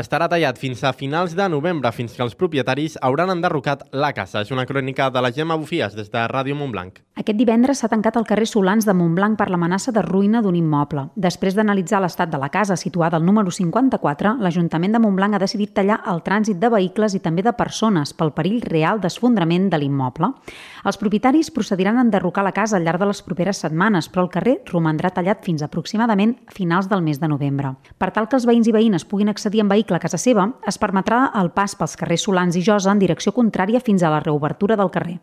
[0.00, 4.42] estarà tallat fins a finals de novembre, fins que els propietaris hauran enderrocat la casa.
[4.42, 6.98] És una crònica de la Gemma Bufies, des de Ràdio Montblanc.
[7.14, 11.06] Aquest divendres s'ha tancat el carrer Solans de Montblanc per l'amenaça de ruïna d'un immoble.
[11.14, 15.74] Després d'analitzar l'estat de la casa situada al número 54, l'Ajuntament de Montblanc ha decidit
[15.76, 20.32] tallar el trànsit de vehicles i també de persones pel perill real d'esfondrament de l'immoble.
[20.84, 24.32] Els propietaris procediran a enderrocar la casa al llarg de les properes setmanes, però el
[24.34, 27.76] carrer romandrà tallat fins aproximadament finals del mes de novembre.
[27.96, 30.78] Per tal que els veïns i veïnes puguin accedir amb vehicle a casa seva, es
[30.80, 34.76] permetrà el pas pels carrers Solans i Josa en direcció contrària fins a la reobertura
[34.76, 35.20] del carrer.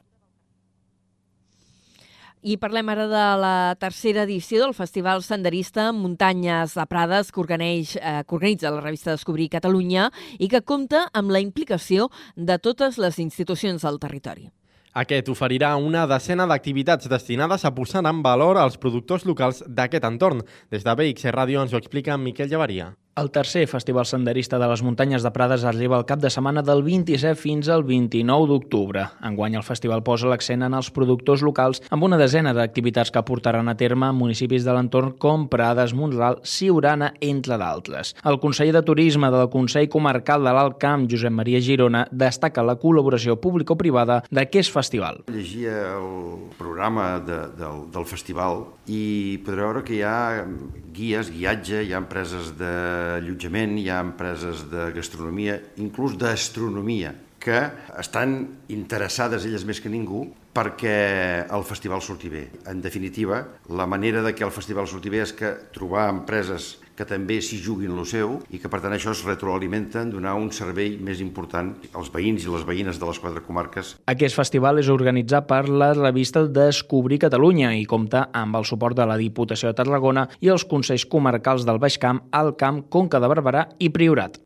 [2.41, 7.99] I parlem ara de la tercera edició del Festival Senderista Muntanyes de Prades que, organitza,
[8.01, 10.09] eh, que organitza la revista Descobrir Catalunya
[10.39, 14.49] i que compta amb la implicació de totes les institucions del territori.
[14.93, 20.41] Aquest oferirà una decena d'activitats destinades a posar en valor els productors locals d'aquest entorn.
[20.71, 22.95] Des de BX Ràdio ens ho explica Miquel Llevaria.
[23.13, 26.79] El tercer Festival Senderista de les Muntanyes de Prades arriba al cap de setmana del
[26.85, 29.01] 27 fins al 29 d'octubre.
[29.27, 33.67] Enguany el festival posa l'accent en els productors locals amb una desena d'activitats que portaran
[33.67, 38.13] a terme municipis de l'entorn com Prades, Montreal, Siurana, entre d'altres.
[38.23, 42.77] El conseller de Turisme del Consell Comarcal de l'Alt Camp, Josep Maria Girona, destaca la
[42.79, 45.19] col·laboració público-privada d'aquest festival.
[45.35, 49.03] Llegia el programa de, del, del festival i
[49.43, 50.47] podreu veure que hi ha
[50.95, 52.55] guies, guiatge, hi ha empreses
[53.01, 57.57] d'allotjament, hi ha empreses de gastronomia, inclús d'astronomia, que
[57.97, 58.35] estan
[58.69, 62.43] interessades elles més que ningú perquè el festival surti bé.
[62.69, 63.41] En definitiva,
[63.73, 67.59] la manera de que el festival surti bé és que trobar empreses que també s'hi
[67.61, 71.21] juguin lo seu i que per tant això es retroalimenta en donar un servei més
[71.23, 73.95] important als veïns i les veïnes de les quatre comarques.
[74.11, 79.07] Aquest festival és organitzat per la revista Descobrir Catalunya i compta amb el suport de
[79.07, 83.31] la Diputació de Tarragona i els Consells Comarcals del Baix Camp, Alt Camp, Conca de
[83.31, 84.41] Barberà i Priorat.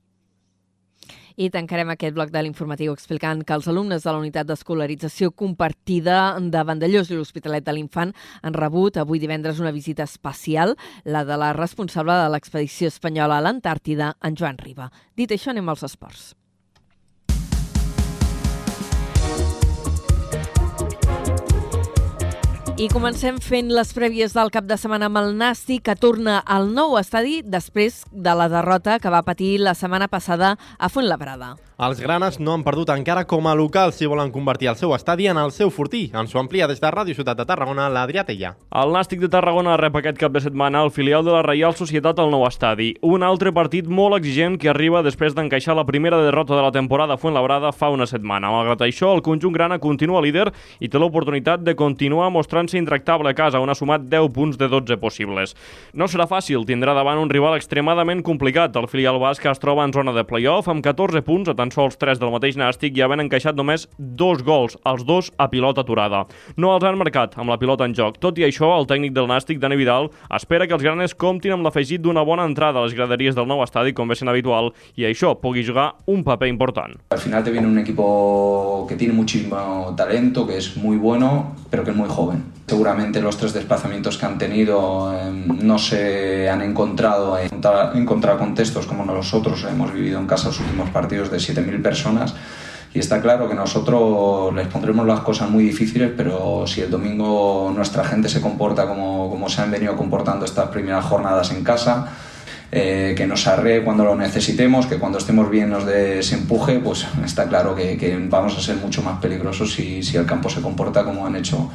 [1.36, 6.38] I tancarem aquest bloc de l'informatiu explicant que els alumnes de la unitat d'escolarització compartida
[6.39, 11.36] de Vandellós i l'Hospitalet de l'Infant han rebut avui divendres una visita especial, la de
[11.36, 14.89] la responsable de l'expedició espanyola a l'Antàrtida, en Joan Riba.
[15.19, 16.31] Dit això, anem als esports.
[22.76, 26.65] I comencem fent les prèvies del cap de setmana amb el Nasti, que torna al
[26.76, 31.53] nou estadi després de la derrota que va patir la setmana passada a Fuentlabrada.
[31.76, 35.26] Els granes no han perdut encara com a local si volen convertir el seu estadi
[35.28, 36.05] en el seu fortí.
[36.15, 38.53] Ens ho amplia des de Ràdio Ciutat de Tarragona, l'Adrià Tella.
[38.71, 42.21] El Nàstic de Tarragona rep aquest cap de setmana el filial de la Reial Societat
[42.23, 42.93] al nou estadi.
[43.03, 47.17] Un altre partit molt exigent que arriba després d'encaixar la primera derrota de la temporada
[47.17, 48.53] a Fuentlabrada fa una setmana.
[48.55, 53.36] Malgrat això, el conjunt grana continua líder i té l'oportunitat de continuar mostrant-se intractable a
[53.36, 55.57] casa, on ha sumat 10 punts de 12 possibles.
[55.91, 58.80] No serà fàcil, tindrà davant un rival extremadament complicat.
[58.80, 61.97] El filial basc es troba en zona de play-off amb 14 punts a tan sols
[61.97, 66.26] 3 del mateix Nàstic i havent encaixat només dos gols, els dos a pilota aturada.
[66.57, 68.20] No els han marcat amb la pilota en joc.
[68.22, 71.66] Tot i això, el tècnic del Nàstic, Dani Vidal, espera que els granes comptin amb
[71.66, 75.07] l'afegit d'una bona entrada a les graderies del nou estadi, com ve sent habitual, i
[75.09, 76.99] això pugui jugar un paper important.
[77.09, 81.84] Al final te viene un equipo que tiene muchísimo talento, que es muy bueno, pero
[81.84, 82.45] que es muy joven.
[82.68, 87.49] Seguramente los tres desplazamientos que han tenido eh, no se han encontrado en
[87.93, 92.34] en contracontextos como nosotros hemos vivido en casa los últimos partidos de 7.000 personas.
[92.93, 97.72] Y está claro que nosotros les pondremos las cosas muy difíciles, pero si el domingo
[97.76, 102.07] nuestra gente se comporta como, como se han venido comportando estas primeras jornadas en casa,
[102.72, 106.80] eh, que nos arree cuando lo necesitemos, que cuando estemos bien nos dé ese empuje,
[106.80, 110.49] pues está claro que, que vamos a ser mucho más peligrosos si, si el campo
[110.49, 111.70] se comporta como han hecho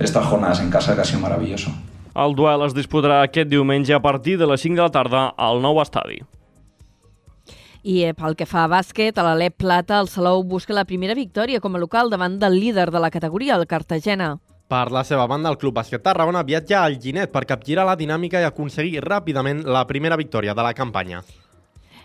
[0.00, 1.70] estas jornadas en casa, que ha sido maravilloso.
[2.14, 5.62] El duel es disputarà aquest diumenge a partir de les 5 de la tarda al
[5.62, 6.18] nou estadi.
[7.82, 11.14] I eh, pel que fa a bàsquet, a l'Alep Plata, el Salou busca la primera
[11.14, 14.34] victòria com a local davant del líder de la categoria, el Cartagena.
[14.70, 18.42] Per la seva banda, el Club Bàsquet Tarragona viatja al Ginet per capgirar la dinàmica
[18.42, 21.24] i aconseguir ràpidament la primera victòria de la campanya.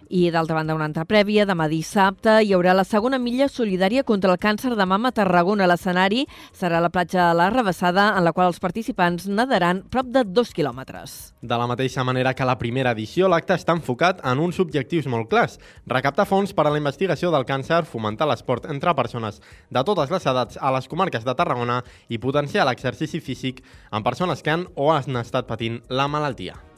[0.10, 4.34] I, d'altra banda, una altra prèvia, demà dissabte hi haurà la segona milla solidària contra
[4.34, 5.66] el càncer de mama a Tarragona.
[5.66, 10.26] L'escenari serà la platja de la Rebassada, en la qual els participants nadaran prop de
[10.26, 11.34] dos quilòmetres.
[11.42, 15.30] De la mateixa manera que la primera edició, l'acte està enfocat en uns objectius molt
[15.32, 15.58] clars.
[15.88, 19.42] Recaptar fons per a la investigació del càncer, fomentar l'esport entre persones
[19.72, 24.46] de totes les edats a les comarques de Tarragona i potenciar l'exercici físic en persones
[24.46, 26.75] que han o han estat patint la malaltia.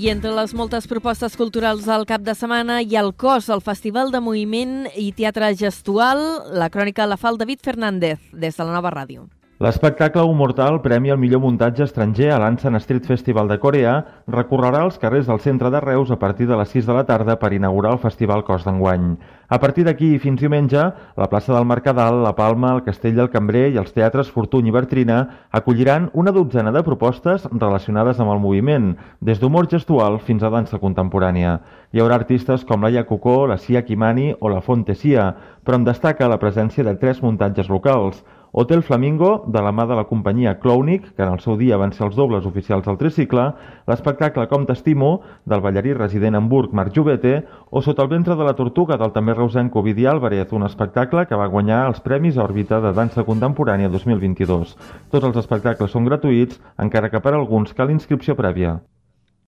[0.00, 3.60] I entre les moltes propostes culturals del cap de setmana hi ha el COS, el
[3.60, 6.22] Festival de Moviment i Teatre Gestual.
[6.56, 9.26] La crònica la fa el David Fernández, des de la nova ràdio.
[9.60, 13.98] L'espectacle Mortal, premi al millor muntatge estranger a l'Ansan Street Festival de Corea,
[14.32, 17.36] recorrerà els carrers del centre de Reus a partir de les 6 de la tarda
[17.36, 19.18] per inaugurar el Festival Cos d'enguany.
[19.50, 20.78] A partir d'aquí fins diumenge,
[21.18, 24.74] la plaça del Mercadal, la Palma, el Castell del Cambrer i els teatres Fortuny i
[24.76, 25.16] Bertrina
[25.58, 30.78] acolliran una dotzena de propostes relacionades amb el moviment, des d'humor gestual fins a dansa
[30.78, 31.56] contemporània.
[31.90, 35.32] Hi haurà artistes com Laia Cocó, la Cia Kimani o la Fonte Cia,
[35.66, 38.22] però en destaca la presència de tres muntatges locals,
[38.52, 41.92] Hotel Flamingo, de la mà de la companyia Clownic, que en el seu dia van
[41.94, 43.44] ser els dobles oficials del tricicle,
[43.86, 45.10] l'espectacle Com t'estimo,
[45.46, 49.14] del ballarí resident a Hamburg Marc Jovete, o Sota el ventre de la tortuga, del
[49.14, 53.88] també reusenc Ovidià Álvarez, un espectacle que va guanyar els Premis Òrbita de Dansa Contemporània
[53.88, 54.76] 2022.
[55.14, 58.80] Tots els espectacles són gratuïts, encara que per alguns cal inscripció prèvia.